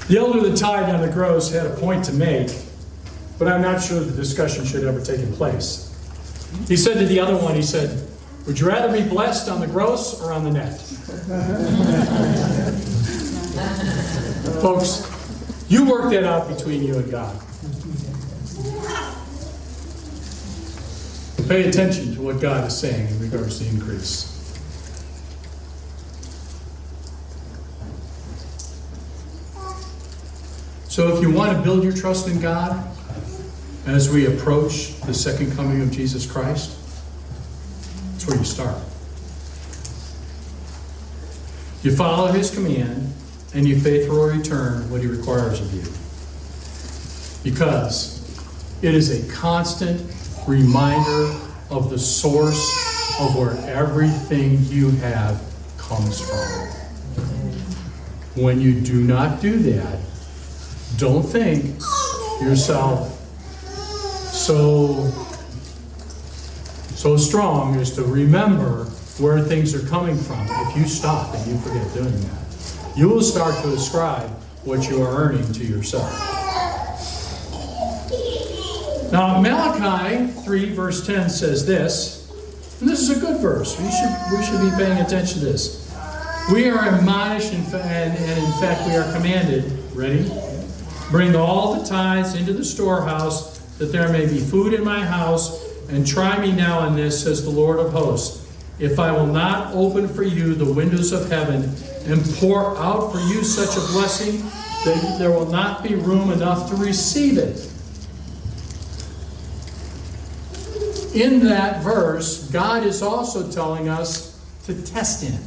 The 0.07 0.17
elder 0.17 0.41
that 0.49 0.57
tithed 0.57 0.89
on 0.89 1.01
the 1.01 1.09
gross 1.09 1.51
had 1.51 1.65
a 1.65 1.75
point 1.75 2.05
to 2.05 2.13
make, 2.13 2.49
but 3.37 3.47
I'm 3.47 3.61
not 3.61 3.81
sure 3.81 3.99
the 3.99 4.15
discussion 4.15 4.65
should 4.65 4.83
have 4.83 4.95
ever 4.95 5.05
taken 5.05 5.31
place. 5.33 5.83
He 6.67 6.77
said 6.77 6.97
to 6.97 7.05
the 7.05 7.19
other 7.19 7.37
one, 7.37 7.55
he 7.55 7.61
said, 7.61 8.07
Would 8.45 8.59
you 8.59 8.67
rather 8.67 8.91
be 8.91 9.07
blessed 9.07 9.49
on 9.49 9.59
the 9.59 9.67
gross 9.67 10.21
or 10.21 10.31
on 10.31 10.43
the 10.43 10.51
net? 10.51 10.79
Folks, 14.61 15.03
you 15.69 15.89
work 15.89 16.11
that 16.11 16.23
out 16.23 16.47
between 16.47 16.83
you 16.83 16.95
and 16.95 17.11
God. 17.11 17.35
Pay 21.47 21.69
attention 21.69 22.13
to 22.15 22.21
what 22.21 22.41
God 22.41 22.67
is 22.67 22.77
saying 22.77 23.07
in 23.07 23.19
regards 23.19 23.59
to 23.59 23.67
increase. 23.67 24.36
So, 30.97 31.15
if 31.15 31.21
you 31.21 31.29
want 31.29 31.55
to 31.55 31.61
build 31.61 31.83
your 31.83 31.93
trust 31.93 32.27
in 32.27 32.39
God 32.39 32.83
as 33.85 34.09
we 34.09 34.25
approach 34.25 34.99
the 35.01 35.13
second 35.13 35.55
coming 35.55 35.79
of 35.83 35.91
Jesus 35.91 36.25
Christ, 36.25 36.75
that's 38.13 38.25
where 38.25 38.35
you 38.35 38.43
start. 38.43 38.75
You 41.83 41.95
follow 41.95 42.31
His 42.31 42.49
command 42.49 43.13
and 43.53 43.67
you 43.67 43.79
faithfully 43.79 44.39
return 44.39 44.89
what 44.89 45.01
He 45.01 45.07
requires 45.07 45.61
of 45.61 45.71
you. 45.71 45.83
Because 47.43 48.17
it 48.81 48.95
is 48.95 49.11
a 49.23 49.31
constant 49.31 50.01
reminder 50.47 51.31
of 51.69 51.91
the 51.91 51.99
source 51.99 52.57
of 53.19 53.35
where 53.35 53.55
everything 53.67 54.63
you 54.63 54.89
have 54.89 55.39
comes 55.77 56.19
from. 56.27 56.71
When 58.43 58.59
you 58.59 58.81
do 58.81 59.03
not 59.03 59.41
do 59.41 59.59
that, 59.59 59.99
don't 60.97 61.23
think 61.23 61.65
yourself 62.41 63.13
so 64.33 65.09
so 66.95 67.15
strong 67.15 67.75
as 67.75 67.93
to 67.95 68.03
remember 68.03 68.85
where 69.19 69.39
things 69.39 69.75
are 69.75 69.87
coming 69.87 70.17
from. 70.17 70.47
If 70.49 70.77
you 70.77 70.87
stop 70.87 71.33
and 71.35 71.47
you 71.47 71.57
forget 71.59 71.93
doing 71.93 72.19
that, 72.21 72.97
you 72.97 73.07
will 73.07 73.21
start 73.21 73.53
to 73.63 73.73
ascribe 73.73 74.29
what 74.63 74.89
you 74.89 75.03
are 75.03 75.15
earning 75.15 75.51
to 75.53 75.63
yourself. 75.63 76.11
Now, 79.11 79.39
Malachi 79.39 80.27
3, 80.27 80.73
verse 80.73 81.05
10 81.05 81.29
says 81.29 81.65
this, 81.65 82.29
and 82.81 82.89
this 82.89 82.99
is 82.99 83.15
a 83.15 83.19
good 83.19 83.39
verse. 83.39 83.79
We 83.79 83.89
should, 83.91 84.37
we 84.37 84.43
should 84.43 84.69
be 84.69 84.75
paying 84.75 84.99
attention 84.99 85.39
to 85.39 85.45
this. 85.45 85.95
We 86.51 86.69
are 86.69 86.95
admonished, 86.95 87.53
and, 87.53 87.73
and 87.73 88.43
in 88.43 88.51
fact, 88.59 88.87
we 88.87 88.95
are 88.95 89.11
commanded, 89.13 89.71
ready? 89.93 90.29
Bring 91.09 91.35
all 91.35 91.79
the 91.79 91.87
tithes 91.87 92.35
into 92.35 92.53
the 92.53 92.65
storehouse, 92.65 93.59
that 93.77 93.91
there 93.91 94.09
may 94.09 94.25
be 94.25 94.39
food 94.39 94.73
in 94.73 94.83
my 94.83 95.05
house, 95.05 95.63
and 95.89 96.05
try 96.05 96.39
me 96.39 96.51
now 96.51 96.85
in 96.87 96.95
this, 96.95 97.23
says 97.23 97.43
the 97.43 97.49
Lord 97.49 97.79
of 97.79 97.93
hosts. 97.93 98.45
If 98.79 98.99
I 98.99 99.11
will 99.11 99.27
not 99.27 99.73
open 99.73 100.07
for 100.07 100.23
you 100.23 100.53
the 100.53 100.71
windows 100.71 101.11
of 101.11 101.29
heaven 101.29 101.73
and 102.05 102.23
pour 102.35 102.77
out 102.77 103.11
for 103.11 103.19
you 103.19 103.43
such 103.43 103.75
a 103.75 103.91
blessing 103.91 104.41
that 104.85 105.15
there 105.17 105.31
will 105.31 105.49
not 105.49 105.81
be 105.81 105.95
room 105.95 106.31
enough 106.31 106.69
to 106.69 106.75
receive 106.75 107.37
it. 107.37 107.71
In 111.15 111.39
that 111.47 111.83
verse, 111.83 112.49
God 112.51 112.85
is 112.85 113.01
also 113.01 113.49
telling 113.49 113.89
us 113.89 114.39
to 114.65 114.79
test 114.85 115.23
Him. 115.23 115.41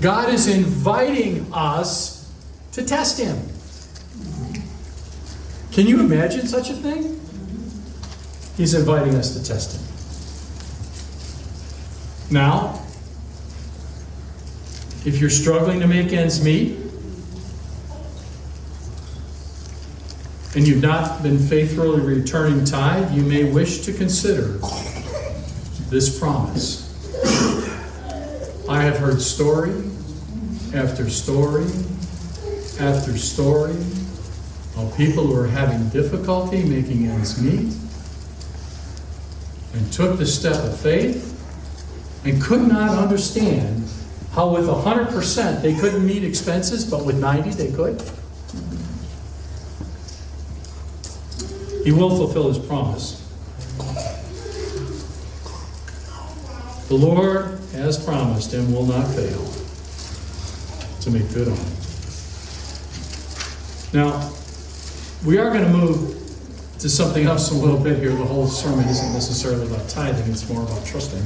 God 0.00 0.34
is 0.34 0.48
inviting 0.48 1.46
us 1.52 2.13
to 2.74 2.84
test 2.84 3.18
Him. 3.18 3.38
Can 5.70 5.86
you 5.86 6.00
imagine 6.00 6.46
such 6.46 6.70
a 6.70 6.74
thing? 6.74 7.20
He's 8.56 8.74
inviting 8.74 9.14
us 9.14 9.36
to 9.36 9.44
test 9.44 9.76
Him. 9.76 9.82
Now, 12.34 12.80
if 15.04 15.18
you're 15.20 15.30
struggling 15.30 15.80
to 15.80 15.86
make 15.86 16.12
ends 16.12 16.42
meet, 16.44 16.78
and 20.56 20.66
you've 20.66 20.82
not 20.82 21.22
been 21.22 21.38
faithfully 21.38 22.00
returning 22.00 22.64
tithe, 22.64 23.12
you 23.12 23.22
may 23.22 23.44
wish 23.44 23.80
to 23.82 23.92
consider 23.92 24.58
this 25.90 26.18
promise. 26.18 26.82
I 28.68 28.82
have 28.82 28.96
heard 28.98 29.20
story 29.20 29.74
after 30.72 31.08
story 31.10 31.66
after 32.80 33.16
story 33.16 33.76
of 34.76 34.92
people 34.96 35.26
who 35.26 35.36
are 35.38 35.46
having 35.46 35.88
difficulty 35.90 36.64
making 36.64 37.06
ends 37.06 37.40
meet 37.40 37.72
and 39.74 39.92
took 39.92 40.18
the 40.18 40.26
step 40.26 40.56
of 40.64 40.78
faith 40.80 41.30
and 42.24 42.42
could 42.42 42.62
not 42.62 42.90
understand 42.98 43.88
how 44.32 44.48
with 44.48 44.66
100% 44.66 45.62
they 45.62 45.74
couldn't 45.74 46.04
meet 46.04 46.24
expenses, 46.24 46.84
but 46.84 47.04
with 47.04 47.20
90 47.20 47.50
they 47.50 47.70
could. 47.70 48.00
He 51.84 51.92
will 51.92 52.16
fulfill 52.16 52.48
his 52.48 52.58
promise. 52.58 53.20
The 56.88 56.94
Lord 56.94 57.60
has 57.72 58.02
promised 58.02 58.52
and 58.54 58.74
will 58.74 58.86
not 58.86 59.06
fail 59.08 59.44
to 61.02 61.10
make 61.10 61.32
good 61.32 61.48
on 61.48 61.54
it. 61.54 61.83
Now, 63.94 64.28
we 65.24 65.38
are 65.38 65.50
going 65.50 65.62
to 65.62 65.70
move 65.70 66.20
to 66.80 66.88
something 66.88 67.26
else 67.26 67.52
a 67.52 67.54
little 67.54 67.78
bit 67.78 68.00
here. 68.00 68.10
The 68.10 68.24
whole 68.24 68.48
sermon 68.48 68.88
isn't 68.88 69.12
necessarily 69.12 69.66
about 69.68 69.88
tithing, 69.88 70.32
it's 70.32 70.48
more 70.50 70.64
about 70.64 70.84
trusting. 70.84 71.22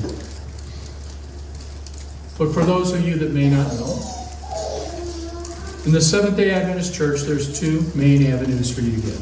But 2.36 2.52
for 2.52 2.64
those 2.64 2.92
of 2.92 3.08
you 3.08 3.16
that 3.16 3.32
may 3.32 3.48
not 3.48 3.72
know, 3.72 3.98
in 5.86 5.92
the 5.92 6.00
Seventh 6.02 6.36
day 6.36 6.50
Adventist 6.50 6.94
Church, 6.94 7.22
there's 7.22 7.58
two 7.58 7.90
main 7.94 8.26
avenues 8.26 8.72
for 8.72 8.82
you 8.82 8.96
to 8.96 9.00
give. 9.00 9.20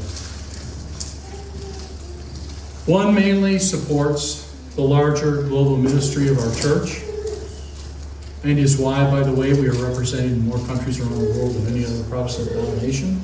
One 2.88 3.14
mainly 3.14 3.61
supports 3.61 4.52
the 4.74 4.82
larger 4.82 5.42
global 5.42 5.76
ministry 5.76 6.28
of 6.28 6.38
our 6.40 6.54
church, 6.56 7.02
and 8.42 8.59
is 8.59 8.76
why, 8.78 9.11
by 9.11 9.22
the 9.22 9.32
way, 9.32 9.54
we 9.54 9.68
are 9.68 9.72
represented 9.72 10.32
in 10.32 10.46
more 10.46 10.59
countries 10.66 11.00
around 11.00 11.18
the 11.18 11.38
world 11.38 11.54
than 11.54 11.74
any 11.74 11.85
other 11.85 12.02
Protestant 12.04 12.50
denomination. 12.50 13.20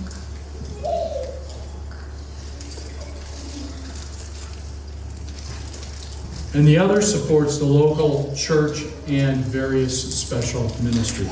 And 6.55 6.67
the 6.67 6.77
other 6.77 7.01
supports 7.01 7.57
the 7.57 7.65
local 7.65 8.35
church 8.37 8.85
and 9.07 9.39
various 9.39 10.15
special 10.15 10.65
ministries. 10.83 11.29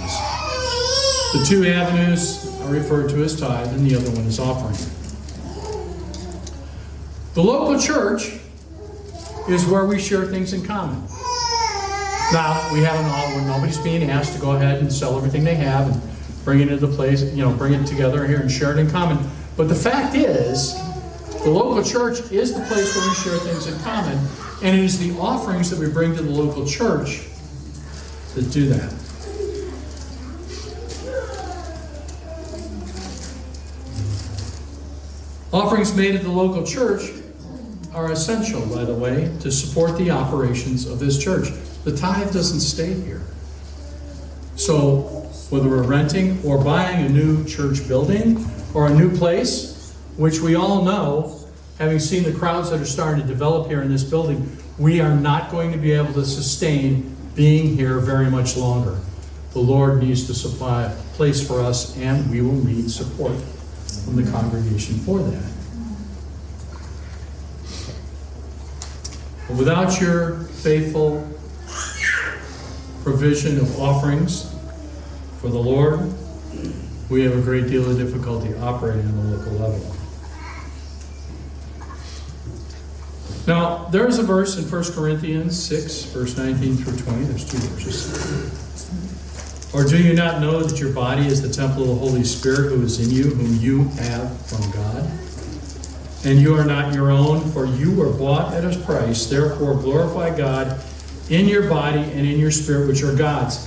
The 1.33 1.45
two 1.47 1.67
avenues 1.67 2.59
are 2.63 2.71
referred 2.71 3.11
to 3.11 3.23
as 3.23 3.39
tithe, 3.39 3.69
and 3.69 3.87
the 3.87 3.97
other 3.97 4.11
one 4.13 4.25
is 4.25 4.41
offering. 4.41 4.79
The 7.35 7.43
local 7.43 7.79
church 7.79 8.41
is 9.49 9.67
where 9.67 9.85
we 9.85 10.01
share 10.01 10.25
things 10.25 10.55
in 10.55 10.65
common. 10.65 11.03
Now, 12.33 12.69
we 12.73 12.81
have 12.81 12.99
an 12.99 13.05
all 13.05 13.37
when 13.37 13.47
nobody's 13.47 13.79
being 13.79 14.09
asked 14.11 14.35
to 14.35 14.41
go 14.41 14.53
ahead 14.53 14.79
and 14.79 14.91
sell 14.91 15.19
everything 15.19 15.45
they 15.45 15.57
have 15.57 15.93
and 15.93 16.45
bring 16.45 16.61
it 16.61 16.73
into 16.73 16.87
the 16.87 16.97
place, 16.97 17.23
you 17.23 17.45
know, 17.45 17.53
bring 17.53 17.75
it 17.75 17.87
together 17.87 18.27
here 18.27 18.41
and 18.41 18.51
share 18.51 18.73
it 18.73 18.79
in 18.79 18.91
common. 18.91 19.19
But 19.57 19.69
the 19.69 19.75
fact 19.75 20.15
is, 20.15 20.75
the 21.45 21.51
local 21.51 21.83
church 21.85 22.33
is 22.33 22.55
the 22.55 22.63
place 22.63 22.97
where 22.97 23.09
we 23.09 23.15
share 23.17 23.39
things 23.39 23.67
in 23.67 23.79
common, 23.81 24.19
and 24.63 24.79
it 24.79 24.85
is 24.85 24.99
the 24.99 25.19
offerings 25.19 25.71
that 25.71 25.79
we 25.79 25.91
bring 25.91 26.15
to 26.15 26.23
the 26.23 26.31
local 26.31 26.67
church 26.67 27.27
that 28.35 28.51
do 28.51 28.69
that. 28.69 28.93
Offerings 35.53 35.97
made 35.97 36.15
at 36.15 36.23
the 36.23 36.31
local 36.31 36.65
church 36.65 37.11
are 37.93 38.13
essential, 38.13 38.65
by 38.67 38.85
the 38.85 38.95
way, 38.95 39.35
to 39.41 39.51
support 39.51 39.99
the 39.99 40.11
operations 40.11 40.87
of 40.87 41.01
this 41.01 41.23
church. 41.23 41.49
The 41.85 41.97
tithe 41.97 42.33
doesn't 42.33 42.61
stay 42.61 42.95
here. 42.95 43.23
So, 44.55 44.99
whether 45.49 45.69
we're 45.69 45.83
renting 45.83 46.41
or 46.45 46.63
buying 46.63 47.05
a 47.07 47.09
new 47.09 47.45
church 47.47 47.89
building 47.89 48.47
or 48.75 48.87
a 48.87 48.95
new 48.95 49.17
place, 49.17 49.93
which 50.17 50.39
we 50.39 50.55
all 50.55 50.85
know, 50.85 51.40
having 51.81 51.99
seen 51.99 52.23
the 52.23 52.33
crowds 52.33 52.69
that 52.71 52.79
are 52.79 52.85
starting 52.85 53.23
to 53.23 53.27
develop 53.27 53.67
here 53.67 53.81
in 53.81 53.91
this 53.91 54.05
building, 54.05 54.55
we 54.77 55.01
are 55.01 55.17
not 55.17 55.51
going 55.51 55.73
to 55.73 55.79
be 55.79 55.93
able 55.93 56.13
to 56.13 56.27
sustain 56.27 57.17
being 57.35 57.75
here 57.75 57.99
very 57.99 58.31
much 58.31 58.55
longer. 58.55 58.99
The 59.55 59.61
Lord 59.61 60.03
needs 60.03 60.27
to 60.27 60.35
supply 60.35 60.85
a 60.85 60.95
place 61.15 61.45
for 61.45 61.63
us, 61.63 61.97
and 61.97 62.31
we 62.31 62.43
will 62.43 62.63
need 62.65 62.91
support 62.91 63.33
from 64.05 64.23
the 64.23 64.31
congregation 64.31 64.97
for 64.99 65.21
that. 65.21 65.53
But 69.49 69.57
without 69.57 69.99
your 70.03 70.41
faithful 70.63 71.27
provision 73.03 73.59
of 73.59 73.81
offerings 73.81 74.55
for 75.41 75.49
the 75.49 75.59
Lord, 75.59 76.13
we 77.09 77.23
have 77.23 77.37
a 77.37 77.41
great 77.41 77.69
deal 77.69 77.91
of 77.91 77.97
difficulty 77.97 78.55
operating 78.57 79.07
on 79.07 79.31
the 79.31 79.37
local 79.39 79.53
level. 79.55 80.00
Now, 83.47 83.87
there 83.87 84.07
is 84.07 84.19
a 84.19 84.23
verse 84.23 84.59
in 84.59 84.65
1 84.65 84.93
Corinthians 84.93 85.61
6, 85.63 86.05
verse 86.05 86.37
19 86.37 86.77
through 86.77 86.99
20. 86.99 87.25
There's 87.25 87.51
two 87.51 87.59
verses. 87.59 88.71
Or 89.73 89.85
do 89.85 90.03
you 90.03 90.15
not 90.15 90.41
know 90.41 90.63
that 90.63 90.81
your 90.81 90.93
body 90.93 91.27
is 91.27 91.41
the 91.41 91.49
temple 91.49 91.83
of 91.83 91.89
the 91.89 91.95
Holy 91.95 92.25
Spirit 92.25 92.71
who 92.71 92.83
is 92.83 93.01
in 93.01 93.15
you, 93.15 93.31
whom 93.31 93.57
you 93.61 93.85
have 94.01 94.47
from 94.47 94.71
God? 94.73 95.09
And 96.25 96.39
you 96.41 96.55
are 96.55 96.65
not 96.65 96.93
your 96.93 97.11
own, 97.11 97.41
for 97.53 97.65
you 97.65 97.95
were 97.95 98.13
bought 98.13 98.53
at 98.53 98.65
a 98.65 98.79
price. 98.81 99.27
Therefore, 99.27 99.75
glorify 99.75 100.37
God 100.37 100.79
in 101.31 101.47
your 101.47 101.69
body 101.69 102.01
and 102.01 102.27
in 102.27 102.39
your 102.39 102.51
spirit, 102.51 102.89
which 102.89 103.03
are 103.03 103.15
God's. 103.15 103.67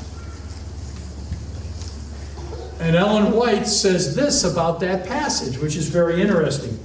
And 2.80 2.96
Ellen 2.98 3.32
White 3.32 3.66
says 3.66 4.14
this 4.14 4.44
about 4.44 4.82
that 4.82 5.08
passage, 5.08 5.58
which 5.58 5.78
is 5.78 5.88
very 5.88 6.22
interesting. 6.22 6.78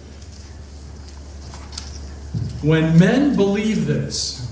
When 2.62 2.98
men 2.98 3.36
believe 3.36 3.86
this, 3.86 4.48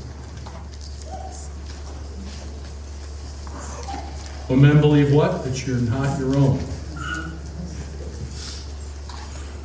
When 4.46 4.60
men 4.60 4.80
believe 4.80 5.12
what? 5.12 5.44
That 5.44 5.66
you're 5.66 5.78
not 5.78 6.20
your 6.20 6.36
own. 6.36 6.58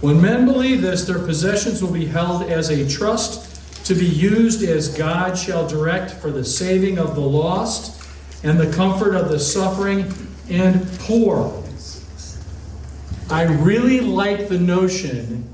When 0.02 0.20
men 0.20 0.46
believe 0.46 0.82
this, 0.82 1.06
their 1.06 1.20
possessions 1.20 1.84
will 1.84 1.92
be 1.92 2.08
held 2.08 2.50
as 2.50 2.70
a 2.70 2.90
trust 2.90 3.86
to 3.86 3.94
be 3.94 4.08
used 4.08 4.64
as 4.64 4.88
God 4.88 5.38
shall 5.38 5.68
direct 5.68 6.12
for 6.12 6.32
the 6.32 6.44
saving 6.44 6.98
of 6.98 7.14
the 7.14 7.22
lost 7.22 8.04
and 8.44 8.60
the 8.60 8.72
comfort 8.74 9.14
of 9.14 9.30
the 9.30 9.40
suffering 9.40 10.12
and 10.50 10.88
poor. 11.00 11.64
I 13.30 13.44
really 13.44 14.00
like 14.00 14.48
the 14.48 14.58
notion 14.58 15.48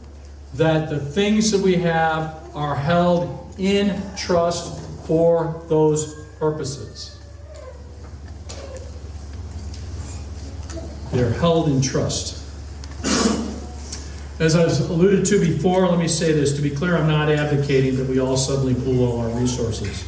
that 0.53 0.89
the 0.89 0.99
things 0.99 1.51
that 1.51 1.59
we 1.59 1.75
have 1.75 2.46
are 2.57 2.75
held 2.75 3.53
in 3.59 4.01
trust 4.17 4.81
for 5.05 5.63
those 5.69 6.25
purposes. 6.39 7.19
They're 11.11 11.33
held 11.33 11.69
in 11.69 11.81
trust. 11.81 12.43
As 14.39 14.55
I 14.55 14.63
was 14.63 14.79
alluded 14.89 15.23
to 15.25 15.39
before, 15.39 15.87
let 15.87 15.99
me 15.99 16.07
say 16.07 16.31
this. 16.31 16.55
To 16.55 16.63
be 16.63 16.71
clear, 16.71 16.97
I'm 16.97 17.07
not 17.07 17.29
advocating 17.29 17.95
that 17.97 18.07
we 18.07 18.19
all 18.19 18.37
suddenly 18.37 18.73
pool 18.73 19.05
all 19.05 19.19
our 19.21 19.39
resources. 19.39 20.03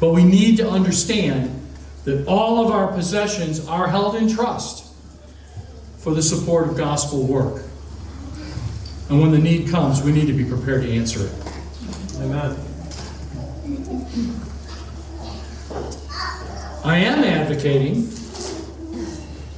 But 0.00 0.10
we 0.10 0.24
need 0.24 0.56
to 0.56 0.68
understand 0.68 1.60
that 2.04 2.26
all 2.26 2.64
of 2.64 2.72
our 2.72 2.88
possessions 2.92 3.68
are 3.68 3.86
held 3.86 4.16
in 4.16 4.28
trust 4.28 4.92
for 5.98 6.12
the 6.12 6.22
support 6.22 6.66
of 6.66 6.76
gospel 6.76 7.24
work. 7.24 7.62
And 9.08 9.20
when 9.20 9.30
the 9.30 9.38
need 9.38 9.68
comes, 9.68 10.02
we 10.02 10.10
need 10.10 10.26
to 10.26 10.32
be 10.32 10.44
prepared 10.44 10.82
to 10.82 10.92
answer 10.92 11.26
it. 11.26 11.51
Amen. 12.22 12.56
I 16.84 16.98
am 16.98 17.24
advocating 17.24 18.08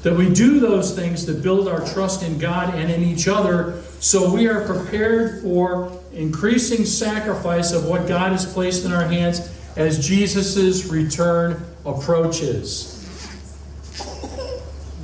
that 0.03 0.15
we 0.17 0.33
do 0.33 0.61
those 0.61 0.95
things 0.97 1.27
that 1.27 1.43
build 1.43 1.69
our 1.69 1.87
trust 1.87 2.23
in 2.23 2.39
God 2.39 2.75
and 2.75 2.91
in 2.91 3.03
each 3.03 3.29
other 3.29 3.83
so 4.01 4.33
we 4.33 4.49
are 4.49 4.65
prepared 4.65 5.43
for 5.43 5.93
increasing 6.15 6.87
sacrifice 6.87 7.73
of 7.73 7.85
what 7.85 8.09
God 8.09 8.33
has 8.33 8.51
placed 8.51 8.87
in 8.87 8.93
our 8.93 9.05
hands 9.05 9.51
as 9.77 10.07
Jesus' 10.07 10.87
return 10.87 11.63
approaches. 11.85 12.93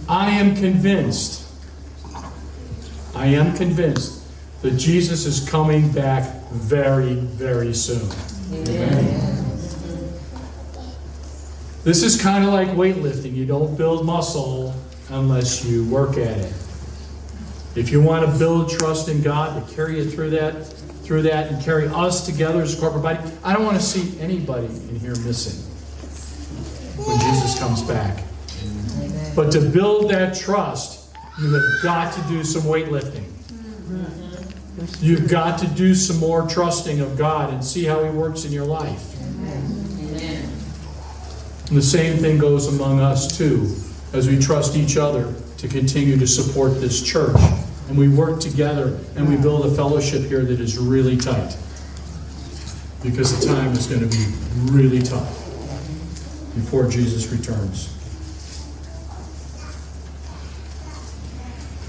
I 0.08 0.30
am 0.30 0.56
convinced, 0.56 1.46
I 3.14 3.26
am 3.26 3.54
convinced 3.54 4.19
that 4.62 4.76
Jesus 4.76 5.26
is 5.26 5.48
coming 5.48 5.90
back 5.92 6.24
very, 6.50 7.14
very 7.14 7.72
soon. 7.72 8.10
Amen. 8.68 9.30
This 11.82 12.02
is 12.02 12.20
kind 12.20 12.44
of 12.44 12.52
like 12.52 12.68
weightlifting. 12.68 13.34
You 13.34 13.46
don't 13.46 13.76
build 13.76 14.04
muscle 14.04 14.74
unless 15.08 15.64
you 15.64 15.88
work 15.88 16.18
at 16.18 16.38
it. 16.38 16.52
If 17.74 17.90
you 17.90 18.02
want 18.02 18.30
to 18.30 18.38
build 18.38 18.68
trust 18.68 19.08
in 19.08 19.22
God 19.22 19.66
to 19.66 19.74
carry 19.74 19.96
you 19.98 20.10
through 20.10 20.30
that, 20.30 20.66
through 20.66 21.22
that, 21.22 21.50
and 21.50 21.62
carry 21.62 21.88
us 21.88 22.26
together 22.26 22.60
as 22.60 22.76
a 22.76 22.80
corporate 22.80 23.02
body, 23.02 23.18
I 23.42 23.54
don't 23.54 23.64
want 23.64 23.78
to 23.78 23.82
see 23.82 24.20
anybody 24.20 24.66
in 24.66 25.00
here 25.00 25.16
missing 25.20 25.64
when 27.06 27.18
Jesus 27.20 27.58
comes 27.58 27.82
back. 27.82 28.24
But 29.34 29.50
to 29.52 29.60
build 29.60 30.10
that 30.10 30.36
trust, 30.36 31.14
you 31.40 31.54
have 31.54 31.82
got 31.82 32.12
to 32.12 32.20
do 32.28 32.44
some 32.44 32.62
weightlifting. 32.62 33.24
You've 35.00 35.28
got 35.28 35.58
to 35.60 35.66
do 35.66 35.94
some 35.94 36.18
more 36.18 36.46
trusting 36.46 37.00
of 37.00 37.18
God 37.18 37.52
and 37.52 37.64
see 37.64 37.84
how 37.84 38.02
He 38.04 38.10
works 38.10 38.44
in 38.44 38.52
your 38.52 38.64
life. 38.64 39.16
And 41.68 41.76
the 41.76 41.82
same 41.82 42.18
thing 42.18 42.38
goes 42.38 42.66
among 42.66 43.00
us 43.00 43.36
too 43.36 43.76
as 44.12 44.28
we 44.28 44.38
trust 44.38 44.76
each 44.76 44.96
other 44.96 45.32
to 45.58 45.68
continue 45.68 46.16
to 46.18 46.26
support 46.26 46.80
this 46.80 47.02
church. 47.02 47.36
And 47.88 47.98
we 47.98 48.08
work 48.08 48.40
together 48.40 48.98
and 49.16 49.28
we 49.28 49.36
build 49.36 49.66
a 49.66 49.74
fellowship 49.74 50.22
here 50.22 50.44
that 50.44 50.60
is 50.60 50.78
really 50.78 51.16
tight. 51.16 51.56
Because 53.02 53.38
the 53.38 53.46
time 53.46 53.72
is 53.72 53.86
going 53.86 54.08
to 54.08 54.16
be 54.16 54.24
really 54.72 55.00
tough 55.00 55.28
before 56.54 56.88
Jesus 56.88 57.28
returns. 57.28 57.96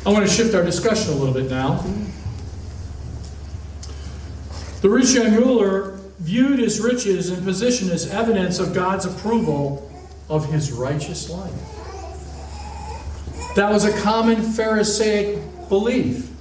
I 0.06 0.10
want 0.10 0.28
to 0.28 0.32
shift 0.32 0.56
our 0.56 0.63
discussion 0.63 1.13
a 1.13 1.15
little 1.15 1.34
bit 1.34 1.50
now. 1.50 1.84
The 4.82 4.89
rich 4.89 5.12
young 5.12 5.36
ruler 5.36 6.00
viewed 6.20 6.58
his 6.58 6.80
riches 6.80 7.30
and 7.30 7.44
position 7.44 7.91
as 7.91 8.12
evidence 8.12 8.58
of 8.58 8.74
God's 8.74 9.06
approval 9.06 9.88
of 10.28 10.52
his 10.52 10.72
righteous 10.72 11.30
life. 11.30 11.54
That 13.56 13.72
was 13.72 13.86
a 13.86 13.96
common 14.02 14.41
Pharisaic 14.41 15.39
belief. 15.70 16.32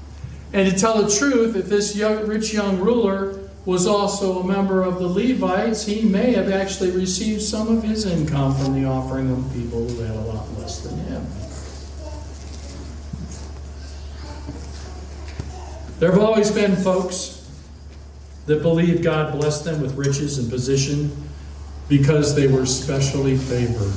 And 0.54 0.70
to 0.70 0.78
tell 0.78 1.02
the 1.02 1.14
truth, 1.14 1.54
if 1.54 1.66
this 1.66 1.94
young, 1.94 2.26
rich 2.26 2.54
young 2.54 2.78
ruler 2.78 3.50
was 3.66 3.86
also 3.86 4.40
a 4.40 4.46
member 4.46 4.84
of 4.84 4.98
the 4.98 5.06
Levites, 5.06 5.84
he 5.84 6.02
may 6.02 6.32
have 6.32 6.50
actually 6.50 6.92
received 6.92 7.42
some 7.42 7.76
of 7.76 7.82
his 7.82 8.06
income 8.06 8.54
from 8.54 8.80
the 8.80 8.88
offering 8.88 9.30
of 9.30 9.52
people 9.52 9.86
who 9.86 10.00
had 10.00 10.16
a 10.16 10.20
lot 10.20 10.48
less 10.58 10.80
than 10.80 10.96
him. 10.98 11.26
There 15.98 16.10
have 16.10 16.22
always 16.22 16.50
been 16.50 16.74
folks 16.76 17.39
that 18.50 18.62
believed 18.62 19.04
God 19.04 19.38
blessed 19.38 19.64
them 19.64 19.80
with 19.80 19.94
riches 19.94 20.38
and 20.38 20.50
position 20.50 21.08
because 21.88 22.34
they 22.34 22.48
were 22.48 22.66
specially 22.66 23.36
favored. 23.36 23.94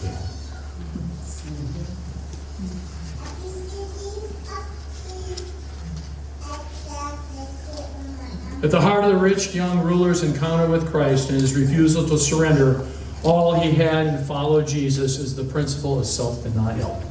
At 8.64 8.70
the 8.70 8.80
heart 8.80 9.04
of 9.04 9.10
the 9.10 9.18
rich 9.18 9.56
young 9.56 9.80
ruler's 9.80 10.22
encounter 10.22 10.70
with 10.70 10.88
Christ 10.92 11.32
and 11.32 11.42
his 11.42 11.56
refusal 11.56 12.08
to 12.10 12.20
surrender 12.20 12.88
all 13.24 13.60
he 13.60 13.72
had 13.72 14.06
and 14.06 14.24
follow 14.24 14.62
Jesus 14.62 15.18
is 15.18 15.36
the 15.36 15.46
principle 15.46 16.00
of 16.00 16.06
self 16.06 16.44
denial. 16.44 17.02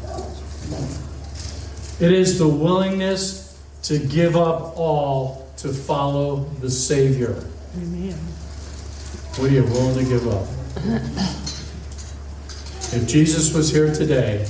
It 1.99 2.13
is 2.13 2.39
the 2.39 2.47
willingness 2.47 3.61
to 3.83 3.99
give 3.99 4.37
up 4.37 4.75
all 4.77 5.42
to 5.63 5.73
follow 5.73 6.45
the 6.61 6.69
Savior. 6.69 7.37
Amen. 7.77 8.19
What 9.37 9.51
are 9.51 9.55
you 9.55 9.63
willing 9.63 9.97
to 9.97 10.05
give 10.05 10.27
up? 10.27 10.49
If 12.93 13.07
Jesus 13.09 13.55
was 13.55 13.71
here 13.71 13.95
today, 13.95 14.47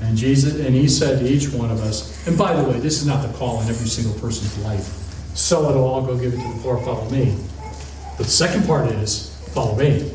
and 0.00 0.16
Jesus, 0.18 0.58
and 0.66 0.74
he 0.74 0.88
said 0.88 1.20
to 1.20 1.26
each 1.26 1.52
one 1.52 1.70
of 1.70 1.80
us, 1.82 2.26
and 2.26 2.36
by 2.36 2.52
the 2.52 2.68
way, 2.68 2.80
this 2.80 3.00
is 3.00 3.06
not 3.06 3.26
the 3.26 3.32
call 3.38 3.62
in 3.62 3.68
every 3.68 3.86
single 3.86 4.18
person's 4.20 4.58
life. 4.64 4.82
Sell 5.36 5.70
it 5.70 5.76
all, 5.76 6.04
go 6.04 6.16
give 6.18 6.34
it 6.34 6.42
to 6.42 6.48
the 6.52 6.58
poor, 6.60 6.76
follow 6.84 7.08
me. 7.10 7.38
But 8.16 8.26
the 8.26 8.32
second 8.32 8.66
part 8.66 8.90
is, 8.90 9.30
follow 9.54 9.76
me. 9.76 10.12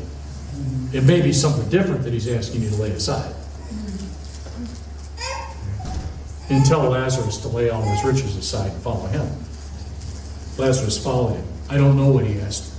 It 0.92 1.04
may 1.04 1.22
be 1.22 1.32
something 1.32 1.68
different 1.70 2.04
that 2.04 2.12
he's 2.12 2.28
asking 2.28 2.60
you 2.60 2.68
to 2.68 2.76
lay 2.76 2.90
aside. 2.90 3.34
And 6.48 6.64
tell 6.64 6.88
Lazarus 6.88 7.38
to 7.38 7.48
lay 7.48 7.70
all 7.70 7.82
his 7.82 8.04
riches 8.04 8.36
aside 8.36 8.72
and 8.72 8.82
follow 8.82 9.06
him. 9.06 9.26
Lazarus 10.58 11.02
followed 11.02 11.34
him. 11.36 11.44
I 11.68 11.76
don't 11.76 11.96
know 11.96 12.08
what 12.08 12.24
he 12.24 12.40
asked, 12.40 12.72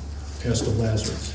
asked 0.46 0.64
of 0.64 0.80
Lazarus. 0.80 1.34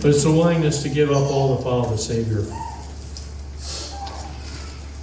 But 0.00 0.08
it's 0.08 0.24
the 0.24 0.30
willingness 0.30 0.82
to 0.82 0.88
give 0.88 1.10
up 1.10 1.30
all 1.30 1.56
to 1.56 1.62
follow 1.62 1.90
the 1.90 1.98
Savior. 1.98 2.44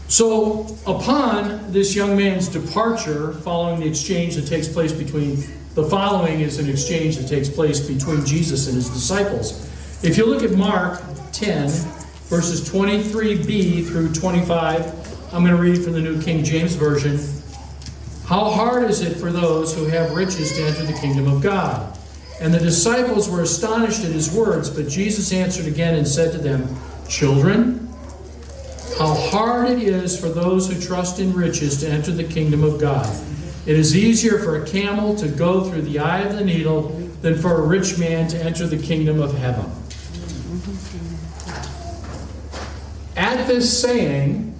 So, 0.07 0.67
upon 0.87 1.71
this 1.71 1.95
young 1.95 2.17
man's 2.17 2.47
departure, 2.47 3.33
following 3.33 3.79
the 3.79 3.87
exchange 3.87 4.35
that 4.35 4.47
takes 4.47 4.67
place 4.67 4.91
between 4.91 5.43
the 5.75 5.83
following 5.83 6.41
is 6.41 6.59
an 6.59 6.69
exchange 6.69 7.17
that 7.17 7.27
takes 7.27 7.47
place 7.47 7.79
between 7.79 8.25
Jesus 8.25 8.67
and 8.67 8.75
his 8.75 8.89
disciples. 8.89 9.65
If 10.03 10.17
you 10.17 10.25
look 10.25 10.43
at 10.43 10.51
Mark 10.51 11.01
10, 11.31 11.69
verses 12.29 12.61
23b 12.69 13.87
through 13.87 14.13
25, 14.13 15.33
I'm 15.33 15.43
going 15.43 15.55
to 15.55 15.61
read 15.61 15.83
from 15.83 15.93
the 15.93 16.01
New 16.01 16.21
King 16.21 16.43
James 16.43 16.75
Version. 16.75 17.17
How 18.27 18.51
hard 18.51 18.87
is 18.87 19.01
it 19.01 19.17
for 19.17 19.31
those 19.31 19.73
who 19.73 19.85
have 19.85 20.11
riches 20.11 20.55
to 20.55 20.63
enter 20.63 20.83
the 20.83 20.93
kingdom 20.93 21.27
of 21.27 21.41
God? 21.41 21.97
And 22.39 22.53
the 22.53 22.59
disciples 22.59 23.27
were 23.27 23.41
astonished 23.41 24.05
at 24.05 24.11
his 24.11 24.31
words, 24.31 24.69
but 24.69 24.87
Jesus 24.87 25.33
answered 25.33 25.65
again 25.65 25.95
and 25.95 26.07
said 26.07 26.31
to 26.33 26.37
them, 26.37 26.77
Children, 27.07 27.91
how 28.99 29.15
hard 29.15 29.71
it 29.71 29.81
is 29.81 30.19
for 30.19 30.29
those 30.29 30.71
who 30.71 30.79
trust 30.79 31.19
in 31.19 31.33
riches 31.33 31.79
to 31.79 31.89
enter 31.89 32.11
the 32.11 32.23
kingdom 32.23 32.63
of 32.63 32.79
God. 32.79 33.07
It 33.65 33.75
is 33.75 33.97
easier 33.97 34.37
for 34.37 34.61
a 34.61 34.67
camel 34.67 35.15
to 35.15 35.27
go 35.27 35.63
through 35.63 35.81
the 35.81 35.97
eye 35.97 36.19
of 36.19 36.35
the 36.35 36.45
needle 36.45 36.89
than 37.21 37.35
for 37.35 37.55
a 37.55 37.61
rich 37.65 37.97
man 37.97 38.27
to 38.27 38.37
enter 38.37 38.67
the 38.67 38.77
kingdom 38.77 39.19
of 39.19 39.35
heaven. 39.35 39.65
At 43.19 43.38
this 43.49 43.81
saying, 43.81 44.53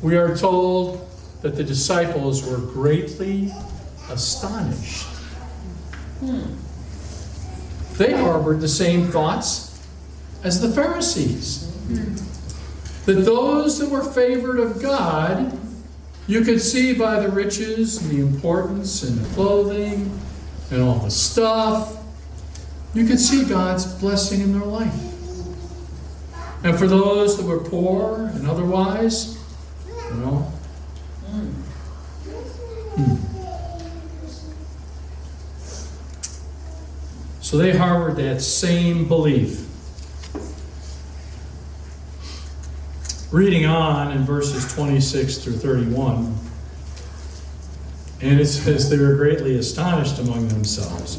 we 0.00 0.16
are 0.16 0.34
told 0.34 1.06
that 1.42 1.54
the 1.54 1.62
disciples 1.62 2.48
were 2.48 2.56
greatly 2.56 3.52
astonished. 4.08 5.06
They 7.98 8.16
harbored 8.16 8.62
the 8.62 8.68
same 8.68 9.08
thoughts 9.08 9.86
as 10.44 10.62
the 10.62 10.70
Pharisees. 10.70 11.70
That 13.04 13.24
those 13.26 13.78
that 13.78 13.90
were 13.90 14.02
favored 14.02 14.58
of 14.58 14.80
God, 14.80 15.58
you 16.26 16.40
could 16.40 16.62
see 16.62 16.94
by 16.94 17.20
the 17.20 17.28
riches 17.28 18.00
and 18.00 18.10
the 18.10 18.20
importance 18.20 19.02
and 19.02 19.18
the 19.18 19.34
clothing 19.34 20.18
and 20.70 20.80
all 20.80 21.00
the 21.00 21.10
stuff, 21.10 21.98
you 22.94 23.06
could 23.06 23.20
see 23.20 23.44
God's 23.44 23.84
blessing 24.00 24.40
in 24.40 24.58
their 24.58 24.66
life. 24.66 25.11
And 26.64 26.78
for 26.78 26.86
those 26.86 27.36
that 27.36 27.46
were 27.46 27.58
poor 27.58 28.30
and 28.34 28.48
otherwise, 28.48 29.36
you 29.86 30.16
know, 30.18 30.52
hmm. 31.26 31.50
So 37.40 37.58
they 37.58 37.76
harbored 37.76 38.16
that 38.16 38.40
same 38.40 39.08
belief. 39.08 39.68
Reading 43.32 43.66
on 43.66 44.12
in 44.12 44.24
verses 44.24 44.72
26 44.72 45.38
through 45.38 45.56
31, 45.56 46.34
and 48.20 48.40
it 48.40 48.46
says, 48.46 48.88
They 48.88 48.98
were 48.98 49.16
greatly 49.16 49.56
astonished 49.56 50.18
among 50.18 50.48
themselves. 50.48 51.18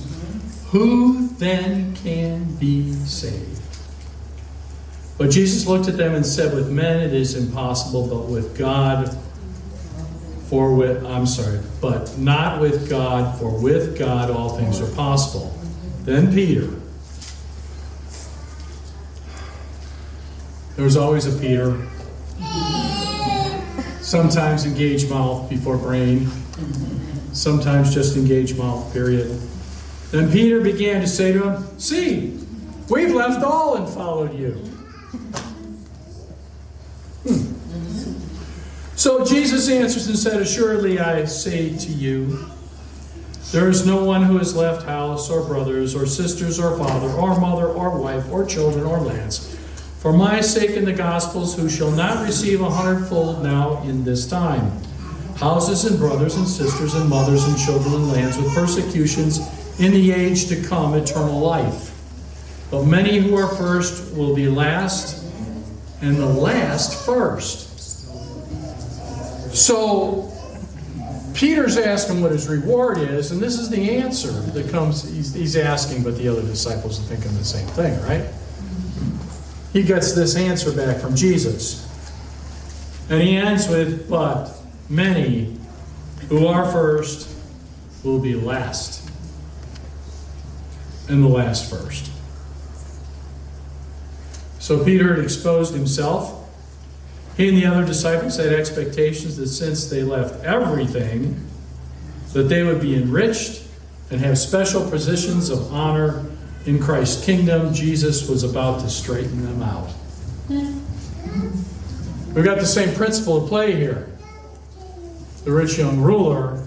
Who 0.69 1.27
then 1.37 1.95
can 1.97 2.55
be 2.55 2.93
saved? 2.93 3.62
But 5.17 5.29
Jesus 5.29 5.67
looked 5.67 5.87
at 5.87 5.97
them 5.97 6.15
and 6.15 6.25
said, 6.25 6.53
With 6.53 6.69
men 6.69 6.99
it 6.99 7.13
is 7.13 7.35
impossible, 7.35 8.07
but 8.07 8.27
with 8.29 8.57
God, 8.57 9.15
for 10.47 10.75
with, 10.75 11.05
I'm 11.05 11.25
sorry, 11.25 11.59
but 11.81 12.17
not 12.17 12.59
with 12.59 12.89
God, 12.89 13.39
for 13.39 13.49
with 13.49 13.97
God 13.97 14.29
all 14.29 14.57
things 14.57 14.81
are 14.81 14.95
possible. 14.95 15.55
Then 16.03 16.33
Peter. 16.33 16.69
There's 20.75 20.97
always 20.97 21.27
a 21.27 21.39
Peter. 21.39 21.87
Sometimes 24.01 24.65
engage 24.65 25.09
mouth 25.09 25.49
before 25.49 25.77
brain. 25.77 26.27
Sometimes 27.31 27.93
just 27.93 28.17
engage 28.17 28.57
mouth, 28.57 28.91
period. 28.91 29.39
Then 30.11 30.31
Peter 30.31 30.61
began 30.61 31.01
to 31.01 31.07
say 31.07 31.31
to 31.31 31.49
him, 31.49 31.79
See, 31.79 32.39
we've 32.89 33.13
left 33.13 33.43
all 33.43 33.75
and 33.75 33.87
followed 33.87 34.37
you. 34.37 34.72
Hmm. 37.23 37.53
So 38.95 39.25
Jesus 39.25 39.69
answers 39.69 40.07
and 40.07 40.17
said, 40.17 40.41
Assuredly 40.41 40.99
I 40.99 41.25
say 41.25 41.75
to 41.77 41.91
you, 41.91 42.45
there 43.51 43.69
is 43.69 43.85
no 43.85 44.03
one 44.03 44.23
who 44.23 44.37
has 44.37 44.55
left 44.55 44.85
house 44.85 45.29
or 45.29 45.45
brothers 45.45 45.95
or 45.95 46.05
sisters 46.05 46.59
or 46.59 46.77
father 46.77 47.09
or 47.09 47.39
mother 47.39 47.67
or 47.67 47.99
wife 47.99 48.29
or 48.31 48.45
children 48.45 48.85
or 48.85 48.99
lands 48.99 49.53
for 50.03 50.11
my 50.11 50.41
sake 50.41 50.71
in 50.71 50.83
the 50.83 50.91
Gospels 50.91 51.55
who 51.55 51.69
shall 51.69 51.89
not 51.89 52.25
receive 52.25 52.59
a 52.59 52.69
hundredfold 52.69 53.41
now 53.41 53.81
in 53.83 54.03
this 54.03 54.27
time. 54.27 54.69
Houses 55.37 55.85
and 55.85 55.97
brothers 55.97 56.35
and 56.35 56.45
sisters 56.45 56.93
and 56.93 57.09
mothers 57.09 57.45
and 57.45 57.57
children 57.57 57.93
and 57.93 58.11
lands 58.11 58.35
with 58.35 58.53
persecutions 58.53 59.39
in 59.79 59.93
the 59.93 60.11
age 60.11 60.47
to 60.47 60.61
come 60.61 60.93
eternal 60.93 61.39
life. 61.39 61.92
But 62.73 62.85
many 62.85 63.19
who 63.19 63.35
are 63.35 63.49
first 63.49 64.15
will 64.15 64.33
be 64.33 64.47
last, 64.47 65.23
and 66.01 66.17
the 66.17 66.25
last 66.25 67.05
first. 67.05 67.69
So 69.55 70.33
Peter's 71.35 71.77
asking 71.77 72.23
what 72.23 72.31
his 72.31 72.47
reward 72.47 72.97
is, 72.97 73.29
and 73.29 73.39
this 73.39 73.59
is 73.59 73.69
the 73.69 73.97
answer 73.97 74.31
that 74.31 74.71
comes. 74.71 75.07
He's, 75.07 75.35
he's 75.35 75.55
asking, 75.55 76.01
but 76.01 76.17
the 76.17 76.27
other 76.27 76.41
disciples 76.41 76.99
are 76.99 77.15
thinking 77.15 77.37
the 77.37 77.45
same 77.45 77.67
thing, 77.67 78.01
right? 78.01 78.25
He 79.71 79.83
gets 79.83 80.13
this 80.13 80.35
answer 80.35 80.71
back 80.71 80.97
from 80.99 81.15
Jesus. 81.15 81.87
And 83.07 83.21
he 83.21 83.37
ends 83.37 83.67
with, 83.67 84.09
But 84.09 84.49
many 84.89 85.59
who 86.27 86.47
are 86.47 86.65
first 86.71 87.37
will 88.03 88.17
be 88.17 88.33
last, 88.33 89.07
and 91.07 91.23
the 91.23 91.29
last 91.29 91.69
first. 91.69 92.12
So 94.63 94.81
Peter 94.81 95.15
had 95.15 95.21
exposed 95.21 95.73
himself 95.73 96.39
he 97.35 97.49
and 97.49 97.57
the 97.57 97.65
other 97.65 97.85
disciples 97.85 98.37
had 98.37 98.53
expectations 98.53 99.35
that 99.35 99.47
since 99.47 99.89
they 99.89 100.03
left 100.03 100.41
everything, 100.45 101.45
that 102.31 102.43
they 102.43 102.63
would 102.63 102.79
be 102.79 102.95
enriched 102.95 103.63
and 104.09 104.21
have 104.21 104.37
special 104.37 104.89
positions 104.89 105.49
of 105.49 105.73
honor 105.73 106.25
in 106.65 106.79
Christ's 106.79 107.25
kingdom, 107.25 107.73
Jesus 107.73 108.29
was 108.29 108.43
about 108.43 108.79
to 108.79 108.89
straighten 108.89 109.43
them 109.43 109.61
out. 109.61 109.89
We've 112.33 112.45
got 112.45 112.59
the 112.59 112.65
same 112.65 112.95
principle 112.95 113.43
at 113.43 113.49
play 113.49 113.75
here. 113.75 114.07
The 115.43 115.51
rich 115.51 115.77
young 115.77 115.99
ruler 115.99 116.65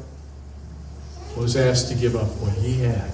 was 1.35 1.57
asked 1.57 1.89
to 1.89 1.95
give 1.95 2.15
up 2.15 2.29
what 2.43 2.53
he 2.53 2.83
had. 2.83 3.11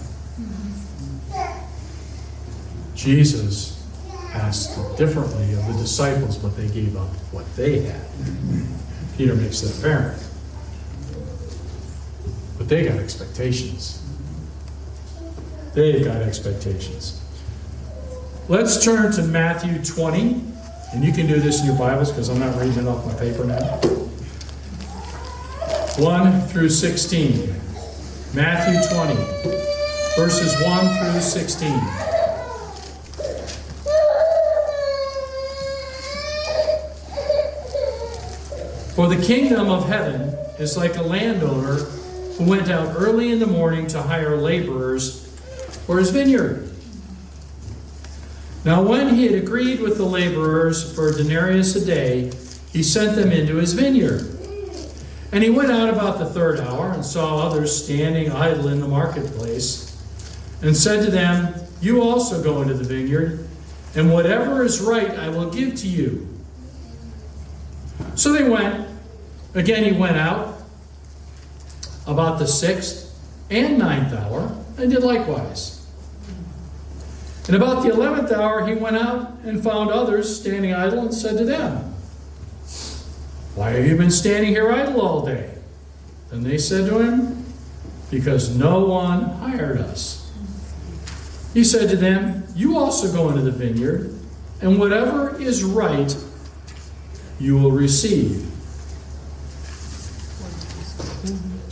Jesus 2.97 3.82
asked 4.35 4.97
differently 4.97 5.53
of 5.55 5.67
the 5.67 5.75
disciples, 5.75 6.37
but 6.39 6.57
they 6.57 6.69
gave 6.69 6.97
up 6.97 7.09
what 7.33 7.45
they 7.57 7.81
had. 7.81 8.05
Peter 9.17 9.35
makes 9.35 9.61
that 9.61 9.79
apparent. 9.79 10.23
But 12.59 12.69
they 12.69 12.85
got 12.85 12.99
expectations. 12.99 14.03
They've 15.75 16.05
got 16.05 16.23
expectations. 16.23 17.21
Let's 18.49 18.83
turn 18.85 19.13
to 19.13 19.23
Matthew 19.23 19.83
20, 19.83 20.45
and 20.93 21.05
you 21.05 21.13
can 21.13 21.27
do 21.27 21.41
this 21.41 21.61
in 21.61 21.67
your 21.67 21.79
Bibles 21.79 22.11
because 22.11 22.29
I'm 22.29 22.39
not 22.39 22.59
reading 22.61 22.85
it 22.85 22.89
off 22.89 23.07
my 23.07 23.15
paper 23.15 23.45
now. 23.45 23.81
1 25.99 26.41
through 26.49 26.69
16. 26.69 27.55
Matthew 28.35 28.97
20, 28.97 29.15
verses 30.17 30.55
1 30.63 31.13
through 31.13 31.21
16. 31.21 32.12
The 39.13 39.23
kingdom 39.23 39.69
of 39.69 39.87
heaven 39.89 40.35
is 40.59 40.75
like 40.75 40.97
a 40.97 41.03
landowner 41.03 41.75
who 41.75 42.45
went 42.49 42.71
out 42.71 42.95
early 42.97 43.31
in 43.31 43.39
the 43.39 43.47
morning 43.47 43.87
to 43.87 44.01
hire 44.01 44.37
laborers 44.39 45.27
for 45.85 45.99
his 45.99 46.09
vineyard. 46.09 46.71
Now, 48.65 48.83
when 48.83 49.15
he 49.15 49.27
had 49.27 49.35
agreed 49.35 49.81
with 49.81 49.99
the 49.99 50.05
laborers 50.05 50.95
for 50.95 51.09
a 51.09 51.15
denarius 51.15 51.77
a 51.77 51.85
day, 51.85 52.33
he 52.73 52.83
sent 52.83 53.17
them 53.17 53.31
into 53.31 53.57
his 53.57 53.75
vineyard. 53.75 54.23
And 55.31 55.45
he 55.45 55.51
went 55.51 55.71
out 55.71 55.91
about 55.91 56.19
the 56.19 56.27
third 56.27 56.61
hour 56.61 56.93
and 56.93 57.05
saw 57.05 57.47
others 57.47 57.85
standing 57.85 58.33
idle 58.33 58.69
in 58.69 58.81
the 58.81 58.89
marketplace, 58.89 60.03
and 60.63 60.75
said 60.75 61.05
to 61.05 61.11
them, 61.11 61.55
You 61.83 62.03
also 62.03 62.43
go 62.43 62.63
into 62.63 62.75
the 62.75 62.85
vineyard, 62.85 63.47
and 63.95 64.11
whatever 64.11 64.65
is 64.65 64.81
right 64.81 65.11
I 65.11 65.29
will 65.29 65.51
give 65.51 65.75
to 65.77 65.89
you. 65.89 66.29
So 68.15 68.33
they 68.33 68.49
went. 68.49 68.92
Again, 69.55 69.85
he 69.85 69.93
went 69.93 70.17
out 70.17 70.63
about 72.07 72.39
the 72.39 72.47
sixth 72.47 73.15
and 73.51 73.79
ninth 73.79 74.13
hour, 74.13 74.57
and 74.79 74.91
did 74.91 75.03
likewise. 75.03 75.87
And 77.47 77.57
about 77.57 77.83
the 77.83 77.91
eleventh 77.91 78.33
hour, 78.33 78.67
he 78.67 78.75
went 78.75 78.97
out 78.97 79.33
and 79.45 79.63
found 79.63 79.91
others 79.91 80.41
standing 80.41 80.73
idle, 80.73 81.01
and 81.01 81.15
said 81.15 81.37
to 81.39 81.45
them, 81.45 81.93
why 83.55 83.71
have 83.73 83.87
you 83.87 83.97
been 83.97 84.11
standing 84.11 84.51
here 84.51 84.73
idle 84.73 85.03
all 85.03 85.27
day? 85.27 85.51
And 86.31 86.45
they 86.45 86.57
said 86.57 86.89
to 86.89 86.99
him, 87.01 87.45
Because 88.11 88.57
no 88.57 88.85
one 88.87 89.25
hired 89.25 89.79
us. 89.79 90.31
He 91.53 91.63
said 91.63 91.91
to 91.91 91.97
them, 91.97 92.45
You 92.55 92.79
also 92.79 93.13
go 93.13 93.29
into 93.29 93.43
the 93.43 93.51
vineyard, 93.51 94.19
and 94.63 94.79
whatever 94.79 95.39
is 95.39 95.63
right 95.63 96.17
you 97.39 97.59
will 97.59 97.73
receive. 97.73 98.51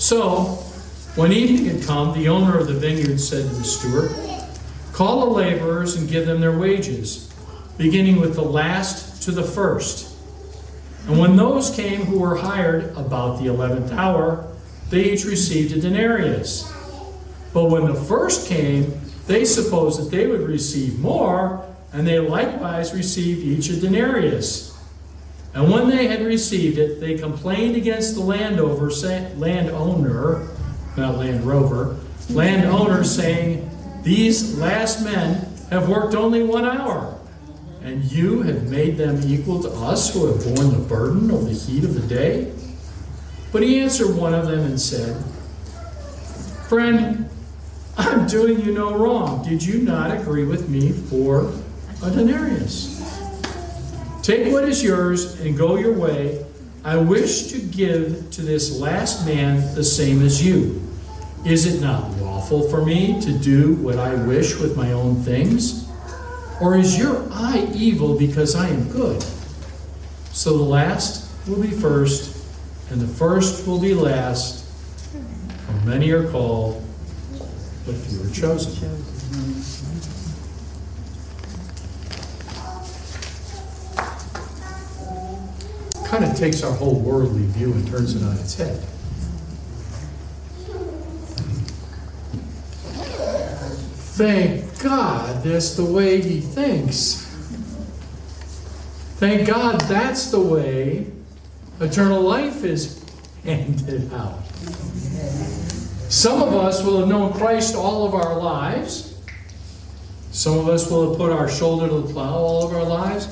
So, 0.00 0.56
when 1.14 1.30
evening 1.30 1.66
had 1.66 1.86
come, 1.86 2.14
the 2.14 2.30
owner 2.30 2.58
of 2.58 2.66
the 2.66 2.72
vineyard 2.72 3.20
said 3.20 3.42
to 3.42 3.54
the 3.54 3.64
steward, 3.64 4.10
Call 4.94 5.26
the 5.26 5.30
laborers 5.30 5.94
and 5.96 6.08
give 6.08 6.24
them 6.24 6.40
their 6.40 6.56
wages, 6.56 7.30
beginning 7.76 8.18
with 8.18 8.34
the 8.34 8.42
last 8.42 9.22
to 9.24 9.30
the 9.30 9.42
first. 9.42 10.16
And 11.06 11.18
when 11.18 11.36
those 11.36 11.76
came 11.76 12.06
who 12.06 12.18
were 12.18 12.36
hired 12.36 12.96
about 12.96 13.40
the 13.40 13.48
eleventh 13.48 13.92
hour, 13.92 14.50
they 14.88 15.12
each 15.12 15.26
received 15.26 15.76
a 15.76 15.80
denarius. 15.82 16.72
But 17.52 17.66
when 17.66 17.84
the 17.84 17.94
first 17.94 18.48
came, 18.48 18.98
they 19.26 19.44
supposed 19.44 20.00
that 20.00 20.10
they 20.10 20.26
would 20.26 20.48
receive 20.48 20.98
more, 20.98 21.62
and 21.92 22.06
they 22.06 22.20
likewise 22.20 22.94
received 22.94 23.40
each 23.40 23.68
a 23.68 23.78
denarius. 23.78 24.69
And 25.54 25.70
when 25.70 25.88
they 25.88 26.06
had 26.06 26.24
received 26.24 26.78
it, 26.78 27.00
they 27.00 27.18
complained 27.18 27.76
against 27.76 28.14
the 28.14 28.20
landowner, 28.20 28.90
say, 28.90 29.32
landowner, 29.36 30.48
not 30.96 31.18
land 31.18 31.44
rover, 31.44 31.96
landowner, 32.30 33.02
saying, 33.02 33.68
These 34.02 34.58
last 34.58 35.02
men 35.02 35.48
have 35.70 35.88
worked 35.88 36.14
only 36.14 36.42
one 36.42 36.64
hour 36.64 37.20
and 37.82 38.04
you 38.12 38.42
have 38.42 38.70
made 38.70 38.96
them 38.96 39.20
equal 39.24 39.62
to 39.62 39.70
us 39.70 40.12
who 40.12 40.26
have 40.26 40.44
borne 40.44 40.70
the 40.70 40.86
burden 40.86 41.30
of 41.30 41.46
the 41.46 41.52
heat 41.52 41.84
of 41.84 41.94
the 41.94 42.06
day? 42.14 42.52
But 43.52 43.62
he 43.62 43.80
answered 43.80 44.14
one 44.14 44.34
of 44.34 44.46
them 44.46 44.60
and 44.60 44.80
said, 44.80 45.16
Friend, 46.68 47.28
I'm 47.96 48.26
doing 48.26 48.60
you 48.60 48.72
no 48.72 48.96
wrong. 48.96 49.44
Did 49.44 49.62
you 49.62 49.82
not 49.82 50.16
agree 50.16 50.44
with 50.44 50.68
me 50.68 50.92
for 50.92 51.52
a 52.02 52.10
denarius? 52.10 53.00
Take 54.22 54.52
what 54.52 54.64
is 54.64 54.82
yours 54.82 55.40
and 55.40 55.56
go 55.56 55.76
your 55.76 55.94
way. 55.94 56.44
I 56.84 56.96
wish 56.96 57.48
to 57.48 57.58
give 57.58 58.30
to 58.32 58.42
this 58.42 58.78
last 58.78 59.26
man 59.26 59.74
the 59.74 59.84
same 59.84 60.22
as 60.22 60.44
you. 60.44 60.82
Is 61.44 61.66
it 61.66 61.80
not 61.80 62.10
lawful 62.18 62.68
for 62.68 62.84
me 62.84 63.18
to 63.22 63.32
do 63.38 63.74
what 63.76 63.98
I 63.98 64.14
wish 64.26 64.58
with 64.58 64.76
my 64.76 64.92
own 64.92 65.16
things? 65.22 65.88
Or 66.60 66.76
is 66.76 66.98
your 66.98 67.26
eye 67.32 67.66
evil 67.74 68.18
because 68.18 68.54
I 68.54 68.68
am 68.68 68.90
good? 68.90 69.22
So 70.32 70.58
the 70.58 70.64
last 70.64 71.30
will 71.48 71.62
be 71.62 71.70
first, 71.70 72.46
and 72.90 73.00
the 73.00 73.08
first 73.08 73.66
will 73.66 73.80
be 73.80 73.94
last. 73.94 74.66
For 75.66 75.86
many 75.86 76.10
are 76.10 76.28
called, 76.30 76.84
but 77.86 77.94
few 77.94 78.22
are 78.22 78.34
chosen. 78.34 79.19
Kind 86.10 86.24
of 86.24 86.36
takes 86.36 86.64
our 86.64 86.72
whole 86.72 86.98
worldly 86.98 87.46
view 87.46 87.72
and 87.72 87.86
turns 87.86 88.16
it 88.16 88.24
on 88.24 88.36
its 88.36 88.56
head. 88.56 88.80
Thank 94.18 94.82
God 94.82 95.44
that's 95.44 95.76
the 95.76 95.84
way 95.84 96.20
he 96.20 96.40
thinks. 96.40 97.24
Thank 99.18 99.46
God 99.46 99.82
that's 99.82 100.32
the 100.32 100.40
way 100.40 101.06
eternal 101.78 102.22
life 102.22 102.64
is 102.64 103.04
handed 103.44 104.12
out. 104.12 104.44
Some 106.08 106.42
of 106.42 106.56
us 106.56 106.82
will 106.82 106.98
have 106.98 107.08
known 107.08 107.32
Christ 107.34 107.76
all 107.76 108.04
of 108.04 108.14
our 108.14 108.36
lives. 108.36 109.16
Some 110.32 110.58
of 110.58 110.68
us 110.68 110.90
will 110.90 111.10
have 111.10 111.18
put 111.18 111.30
our 111.30 111.48
shoulder 111.48 111.86
to 111.86 112.00
the 112.00 112.12
plow 112.12 112.34
all 112.34 112.66
of 112.66 112.74
our 112.74 112.84
lives. 112.84 113.28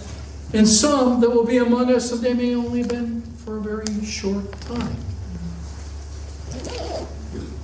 And 0.55 0.67
some 0.67 1.21
that 1.21 1.31
will 1.31 1.45
be 1.45 1.59
among 1.59 1.93
us, 1.93 2.11
and 2.11 2.23
they 2.23 2.33
may 2.33 2.55
only 2.55 2.81
have 2.81 2.89
been 2.89 3.21
for 3.21 3.59
a 3.59 3.61
very 3.61 4.05
short 4.05 4.51
time. 4.63 4.97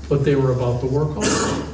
But 0.08 0.24
they 0.24 0.34
were 0.34 0.52
about 0.52 0.80
the 0.80 0.86
work 0.86 1.16
also. 1.16 1.66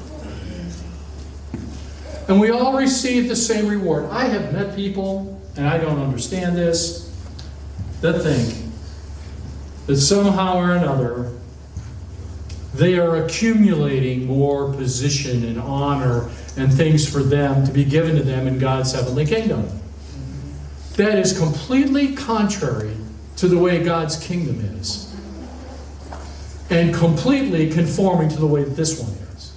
And 2.28 2.38
we 2.38 2.50
all 2.50 2.78
receive 2.78 3.28
the 3.28 3.34
same 3.34 3.66
reward. 3.66 4.04
I 4.04 4.26
have 4.26 4.52
met 4.52 4.76
people, 4.76 5.42
and 5.56 5.66
I 5.66 5.78
don't 5.78 5.98
understand 5.98 6.56
this, 6.56 7.12
that 8.02 8.22
think 8.22 8.72
that 9.86 9.96
somehow 9.96 10.58
or 10.58 10.76
another 10.76 11.32
they 12.72 12.98
are 12.98 13.24
accumulating 13.24 14.26
more 14.26 14.72
position 14.72 15.44
and 15.44 15.58
honor 15.58 16.30
and 16.56 16.72
things 16.72 17.08
for 17.08 17.20
them 17.22 17.66
to 17.66 17.72
be 17.72 17.84
given 17.84 18.14
to 18.14 18.22
them 18.22 18.46
in 18.46 18.60
God's 18.60 18.92
heavenly 18.92 19.26
kingdom. 19.26 19.79
That 21.00 21.18
is 21.18 21.32
completely 21.32 22.14
contrary 22.14 22.94
to 23.36 23.48
the 23.48 23.56
way 23.56 23.82
God's 23.82 24.22
kingdom 24.22 24.60
is, 24.78 25.10
and 26.68 26.94
completely 26.94 27.70
conforming 27.70 28.28
to 28.28 28.38
the 28.38 28.46
way 28.46 28.64
that 28.64 28.76
this 28.76 29.00
one 29.00 29.10
is. 29.34 29.56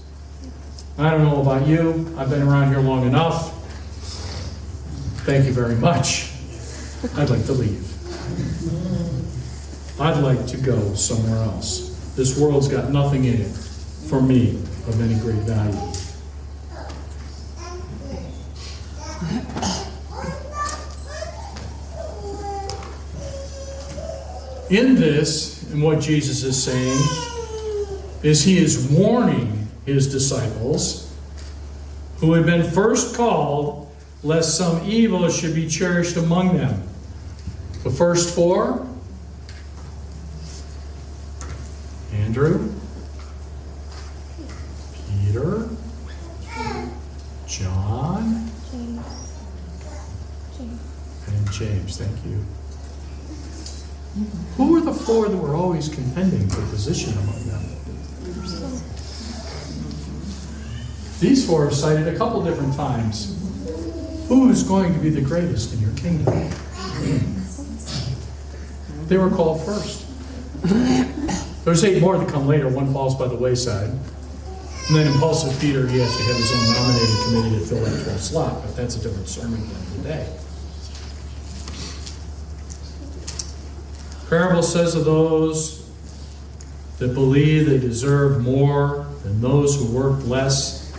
I 0.98 1.10
don't 1.10 1.26
know 1.26 1.42
about 1.42 1.68
you. 1.68 2.16
I've 2.18 2.30
been 2.30 2.44
around 2.44 2.70
here 2.70 2.80
long 2.80 3.06
enough. 3.06 3.52
Thank 5.26 5.46
you 5.46 5.52
very 5.52 5.76
much. 5.76 6.32
I'd 7.18 7.30
like 7.30 7.46
to 7.48 7.52
leave. 7.52 7.92
I'd 10.00 10.24
like 10.24 10.48
to 10.48 10.56
go 10.56 10.94
somewhere 10.94 11.44
else. 11.44 11.90
This 12.16 12.40
world's 12.40 12.70
got 12.70 12.90
nothing 12.90 13.26
in 13.26 13.42
it 13.42 13.52
for 14.08 14.22
me 14.22 14.52
of 14.88 15.02
any 15.02 15.20
great 15.20 15.44
value. 15.44 15.92
In 24.74 24.96
this, 24.96 25.72
and 25.72 25.84
what 25.84 26.00
Jesus 26.00 26.42
is 26.42 26.62
saying, 26.64 27.00
is 28.24 28.44
he 28.44 28.58
is 28.58 28.90
warning 28.90 29.68
his 29.86 30.12
disciples, 30.12 31.16
who 32.18 32.34
had 32.34 32.48
been 32.48 32.64
first 32.72 33.16
called, 33.16 33.96
lest 34.24 34.58
some 34.58 34.82
evil 34.90 35.30
should 35.30 35.54
be 35.54 35.70
cherished 35.70 36.18
among 36.18 36.58
them. 36.58 36.82
The 37.84 37.92
first 37.92 38.34
four 38.34 38.88
Andrew, 42.12 42.74
Peter, 45.22 45.70
John, 47.46 48.50
and 51.28 51.52
James. 51.52 51.98
Thank 52.00 52.26
you. 52.26 52.44
Who 54.58 54.72
were 54.72 54.82
the 54.82 54.94
four 54.94 55.28
that 55.28 55.38
were 55.38 55.56
always 55.56 55.90
contending 55.90 56.48
for 56.48 56.62
position 56.68 57.14
among 57.14 57.48
them? 57.48 57.64
These 61.20 61.48
four 61.48 61.68
are 61.68 61.72
cited 61.72 62.08
a 62.08 62.18
couple 62.18 62.44
different 62.44 62.76
times. 62.76 63.40
Who 64.28 64.50
is 64.52 64.62
going 64.64 64.94
to 64.94 65.00
be 65.00 65.10
the 65.10 65.22
greatest 65.22 65.74
in 65.74 65.80
your 65.80 65.94
kingdom? 65.94 66.52
They 69.08 69.18
were 69.18 69.30
called 69.30 69.66
first. 69.66 70.06
There's 71.66 71.84
eight 71.84 72.02
more 72.02 72.18
that 72.18 72.30
come 72.30 72.48
later. 72.48 72.68
One 72.68 72.94
falls 72.94 73.16
by 73.16 73.28
the 73.28 73.36
wayside. 73.36 73.90
And 73.90 74.96
then 74.96 75.08
impulsive 75.08 75.60
Peter, 75.60 75.88
he 75.88 76.00
has 76.00 76.16
to 76.18 76.24
have 76.24 76.36
his 76.36 76.52
own 76.52 76.74
nominated 76.74 77.24
committee 77.24 77.60
to 77.60 77.66
fill 77.66 77.84
that 77.86 78.04
12 78.04 78.20
slot, 78.20 78.62
but 78.64 78.76
that's 78.76 78.96
a 78.98 79.02
different 79.02 79.28
sermon 79.28 79.62
than 79.62 79.98
today. 79.98 80.28
Parable 84.34 84.64
says 84.64 84.96
of 84.96 85.06
those 85.06 85.88
that 86.98 87.14
believe 87.14 87.68
they 87.68 87.78
deserve 87.78 88.42
more 88.42 89.06
than 89.22 89.40
those 89.40 89.76
who 89.76 89.96
work 89.96 90.26
less, 90.26 90.92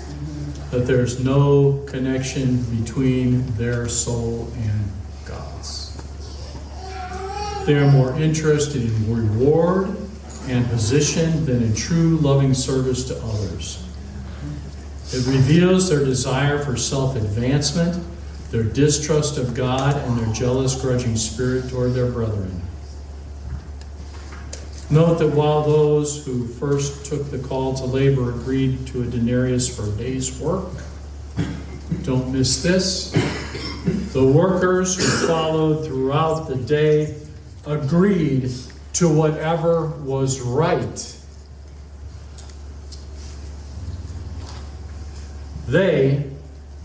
that 0.71 0.87
there's 0.87 1.19
no 1.19 1.85
connection 1.89 2.63
between 2.81 3.45
their 3.57 3.89
soul 3.89 4.49
and 4.59 4.89
God's. 5.27 5.97
They 7.67 7.75
are 7.75 7.91
more 7.91 8.15
interested 8.21 8.83
in 8.83 9.13
reward 9.13 9.89
and 10.47 10.65
position 10.69 11.45
than 11.45 11.61
in 11.61 11.75
true 11.75 12.19
loving 12.19 12.55
service 12.55 13.03
to 13.09 13.17
others. 13.17 13.85
It 15.13 15.27
reveals 15.27 15.89
their 15.89 16.05
desire 16.05 16.61
for 16.61 16.77
self 16.77 17.17
advancement, 17.17 18.01
their 18.53 18.63
distrust 18.63 19.39
of 19.39 19.55
God, 19.55 19.97
and 19.97 20.21
their 20.21 20.33
jealous, 20.33 20.81
grudging 20.81 21.17
spirit 21.17 21.69
toward 21.69 21.95
their 21.95 22.13
brethren. 22.13 22.61
Note 24.95 25.19
that 25.19 25.31
while 25.31 25.65
those 25.65 26.25
who 26.25 26.47
first 26.47 27.05
took 27.05 27.29
the 27.33 27.39
call 27.39 27.75
to 27.75 27.85
labor 27.85 28.31
agreed 28.31 28.87
to 28.87 29.03
a 29.03 29.07
denarius 29.07 29.69
for 29.69 29.89
a 29.89 29.91
day's 29.97 30.39
work, 30.39 30.69
don't 32.05 32.33
miss 32.33 32.63
this. 32.63 33.11
The 34.13 34.25
workers 34.25 34.95
who 34.95 35.27
followed 35.27 35.85
throughout 35.85 36.47
the 36.47 36.55
day 36.55 37.17
agreed 37.67 38.53
to 38.93 39.13
whatever 39.13 39.89
was 39.89 40.41
right. 40.41 41.17
They 45.67 46.31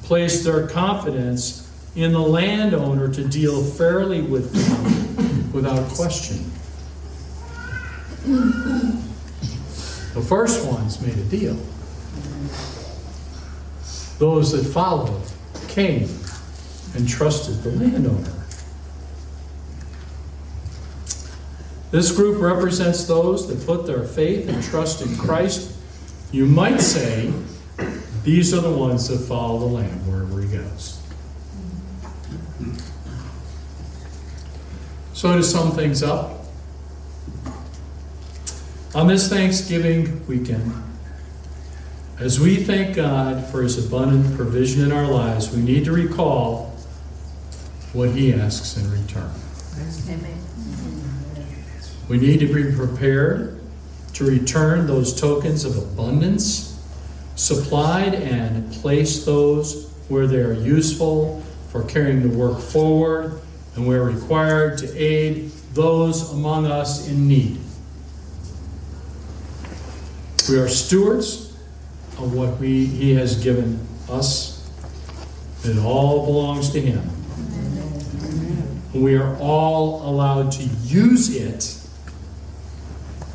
placed 0.01 0.45
their 0.45 0.65
confidence 0.65 1.71
in 1.95 2.13
the 2.13 2.17
landowner 2.17 3.13
to 3.13 3.23
deal 3.27 3.63
fairly 3.63 4.23
with 4.23 4.51
them 4.51 5.51
without 5.51 5.87
question. 5.89 6.51
The 10.13 10.21
first 10.21 10.65
ones 10.65 11.01
made 11.01 11.17
a 11.17 11.23
deal. 11.23 11.57
Those 14.19 14.51
that 14.51 14.63
followed 14.71 15.23
came 15.67 16.09
and 16.95 17.07
trusted 17.07 17.63
the 17.63 17.71
landowner. 17.71 18.33
This 21.91 22.11
group 22.11 22.39
represents 22.39 23.05
those 23.05 23.47
that 23.47 23.65
put 23.65 23.87
their 23.87 24.03
faith 24.03 24.47
and 24.47 24.63
trust 24.63 25.01
in 25.01 25.15
Christ. 25.17 25.75
You 26.31 26.45
might 26.45 26.81
say 26.81 27.33
these 28.23 28.53
are 28.53 28.61
the 28.61 28.71
ones 28.71 29.07
that 29.07 29.17
follow 29.17 29.59
the 29.59 29.65
Lamb 29.65 30.07
wherever 30.07 30.39
he 30.41 30.55
goes. 30.55 31.01
So, 35.13 35.35
to 35.35 35.43
sum 35.43 35.71
things 35.71 36.03
up, 36.03 36.38
on 38.99 39.07
this 39.07 39.29
Thanksgiving 39.29 40.27
weekend, 40.27 40.73
as 42.19 42.37
we 42.37 42.57
thank 42.57 42.97
God 42.97 43.45
for 43.45 43.61
his 43.61 43.87
abundant 43.87 44.35
provision 44.35 44.83
in 44.83 44.91
our 44.91 45.07
lives, 45.07 45.55
we 45.55 45.61
need 45.61 45.85
to 45.85 45.93
recall 45.93 46.75
what 47.93 48.09
he 48.09 48.33
asks 48.33 48.75
in 48.75 48.91
return. 48.91 49.31
We 52.09 52.17
need 52.17 52.41
to 52.41 52.53
be 52.53 52.75
prepared 52.75 53.61
to 54.15 54.25
return 54.25 54.85
those 54.85 55.17
tokens 55.17 55.63
of 55.63 55.77
abundance, 55.77 56.77
supplied 57.37 58.15
and 58.15 58.69
place 58.73 59.23
those 59.23 59.93
where 60.09 60.27
they 60.27 60.41
are 60.41 60.51
useful 60.51 61.41
for 61.69 61.85
carrying 61.85 62.29
the 62.29 62.37
work 62.37 62.59
forward 62.59 63.39
and 63.77 63.87
where 63.87 64.03
required 64.03 64.77
to 64.79 64.93
aid 64.97 65.51
those 65.73 66.33
among 66.33 66.65
us 66.65 67.07
in 67.07 67.29
need. 67.29 67.61
We 70.49 70.57
are 70.57 70.67
stewards 70.67 71.53
of 72.17 72.33
what 72.33 72.57
we, 72.57 72.85
He 72.85 73.13
has 73.13 73.43
given 73.43 73.79
us. 74.09 74.67
It 75.63 75.77
all 75.77 76.25
belongs 76.25 76.71
to 76.71 76.81
Him. 76.81 77.07
We 78.99 79.15
are 79.15 79.37
all 79.37 80.09
allowed 80.09 80.51
to 80.53 80.63
use 80.63 81.35
it 81.35 81.77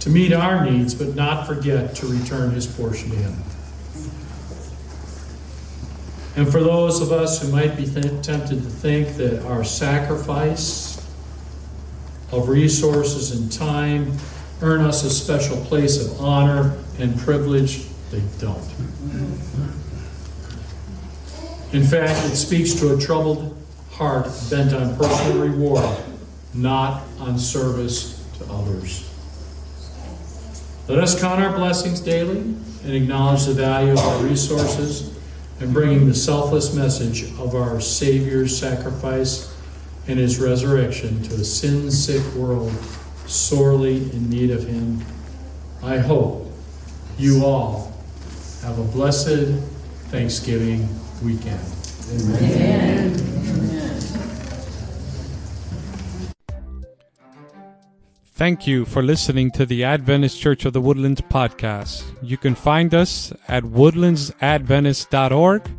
to 0.00 0.10
meet 0.10 0.32
our 0.32 0.68
needs, 0.68 0.92
but 0.92 1.14
not 1.14 1.46
forget 1.46 1.94
to 1.96 2.06
return 2.06 2.50
His 2.50 2.66
portion 2.66 3.10
to 3.10 3.16
Him. 3.16 3.34
And 6.36 6.50
for 6.50 6.64
those 6.64 7.00
of 7.00 7.12
us 7.12 7.40
who 7.40 7.52
might 7.52 7.76
be 7.76 7.86
th- 7.86 8.24
tempted 8.26 8.60
to 8.60 8.70
think 8.70 9.16
that 9.18 9.46
our 9.46 9.62
sacrifice 9.62 10.96
of 12.32 12.48
resources 12.48 13.30
and 13.30 13.52
time 13.52 14.16
earn 14.62 14.80
us 14.80 15.04
a 15.04 15.10
special 15.10 15.56
place 15.66 16.04
of 16.04 16.20
honor 16.20 16.76
and 16.98 17.18
privilege, 17.18 17.86
they 18.10 18.22
don't. 18.38 18.70
In 21.72 21.82
fact, 21.82 22.30
it 22.30 22.36
speaks 22.36 22.74
to 22.74 22.94
a 22.94 23.00
troubled 23.00 23.56
heart 23.90 24.28
bent 24.50 24.72
on 24.72 24.96
personal 24.96 25.46
reward, 25.46 25.98
not 26.52 27.02
on 27.18 27.38
service 27.38 28.24
to 28.38 28.44
others. 28.52 29.10
Let 30.88 30.98
us 30.98 31.20
count 31.20 31.42
our 31.42 31.56
blessings 31.56 32.00
daily 32.00 32.38
and 32.38 32.92
acknowledge 32.92 33.46
the 33.46 33.54
value 33.54 33.92
of 33.92 33.98
our 33.98 34.22
resources 34.22 35.18
and 35.60 35.72
bringing 35.72 36.06
the 36.06 36.14
selfless 36.14 36.74
message 36.74 37.24
of 37.38 37.54
our 37.54 37.80
Savior's 37.80 38.56
sacrifice 38.56 39.52
and 40.06 40.18
his 40.18 40.38
resurrection 40.38 41.22
to 41.22 41.34
a 41.34 41.44
sin 41.44 41.90
sick 41.90 42.22
world 42.34 42.72
sorely 43.26 43.96
in 43.96 44.28
need 44.28 44.50
of 44.50 44.66
him. 44.66 45.02
I 45.82 45.98
hope 45.98 46.43
you 47.18 47.44
all 47.44 47.92
have 48.62 48.78
a 48.78 48.84
blessed 48.84 49.48
Thanksgiving 50.10 50.88
weekend. 51.22 51.60
Amen. 52.12 53.12
Amen. 53.12 53.20
Thank 58.36 58.66
you 58.66 58.84
for 58.84 59.00
listening 59.00 59.52
to 59.52 59.64
the 59.64 59.84
Adventist 59.84 60.40
Church 60.40 60.64
of 60.64 60.72
the 60.72 60.80
Woodlands 60.80 61.20
podcast. 61.20 62.02
You 62.20 62.36
can 62.36 62.56
find 62.56 62.92
us 62.92 63.32
at 63.46 63.62
woodlandsadventist.org 63.62 65.70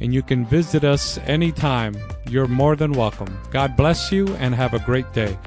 and 0.00 0.12
you 0.12 0.22
can 0.22 0.44
visit 0.44 0.84
us 0.84 1.16
anytime. 1.24 1.96
You're 2.28 2.48
more 2.48 2.76
than 2.76 2.92
welcome. 2.92 3.40
God 3.50 3.76
bless 3.76 4.12
you 4.12 4.28
and 4.36 4.54
have 4.54 4.74
a 4.74 4.78
great 4.80 5.10
day. 5.14 5.38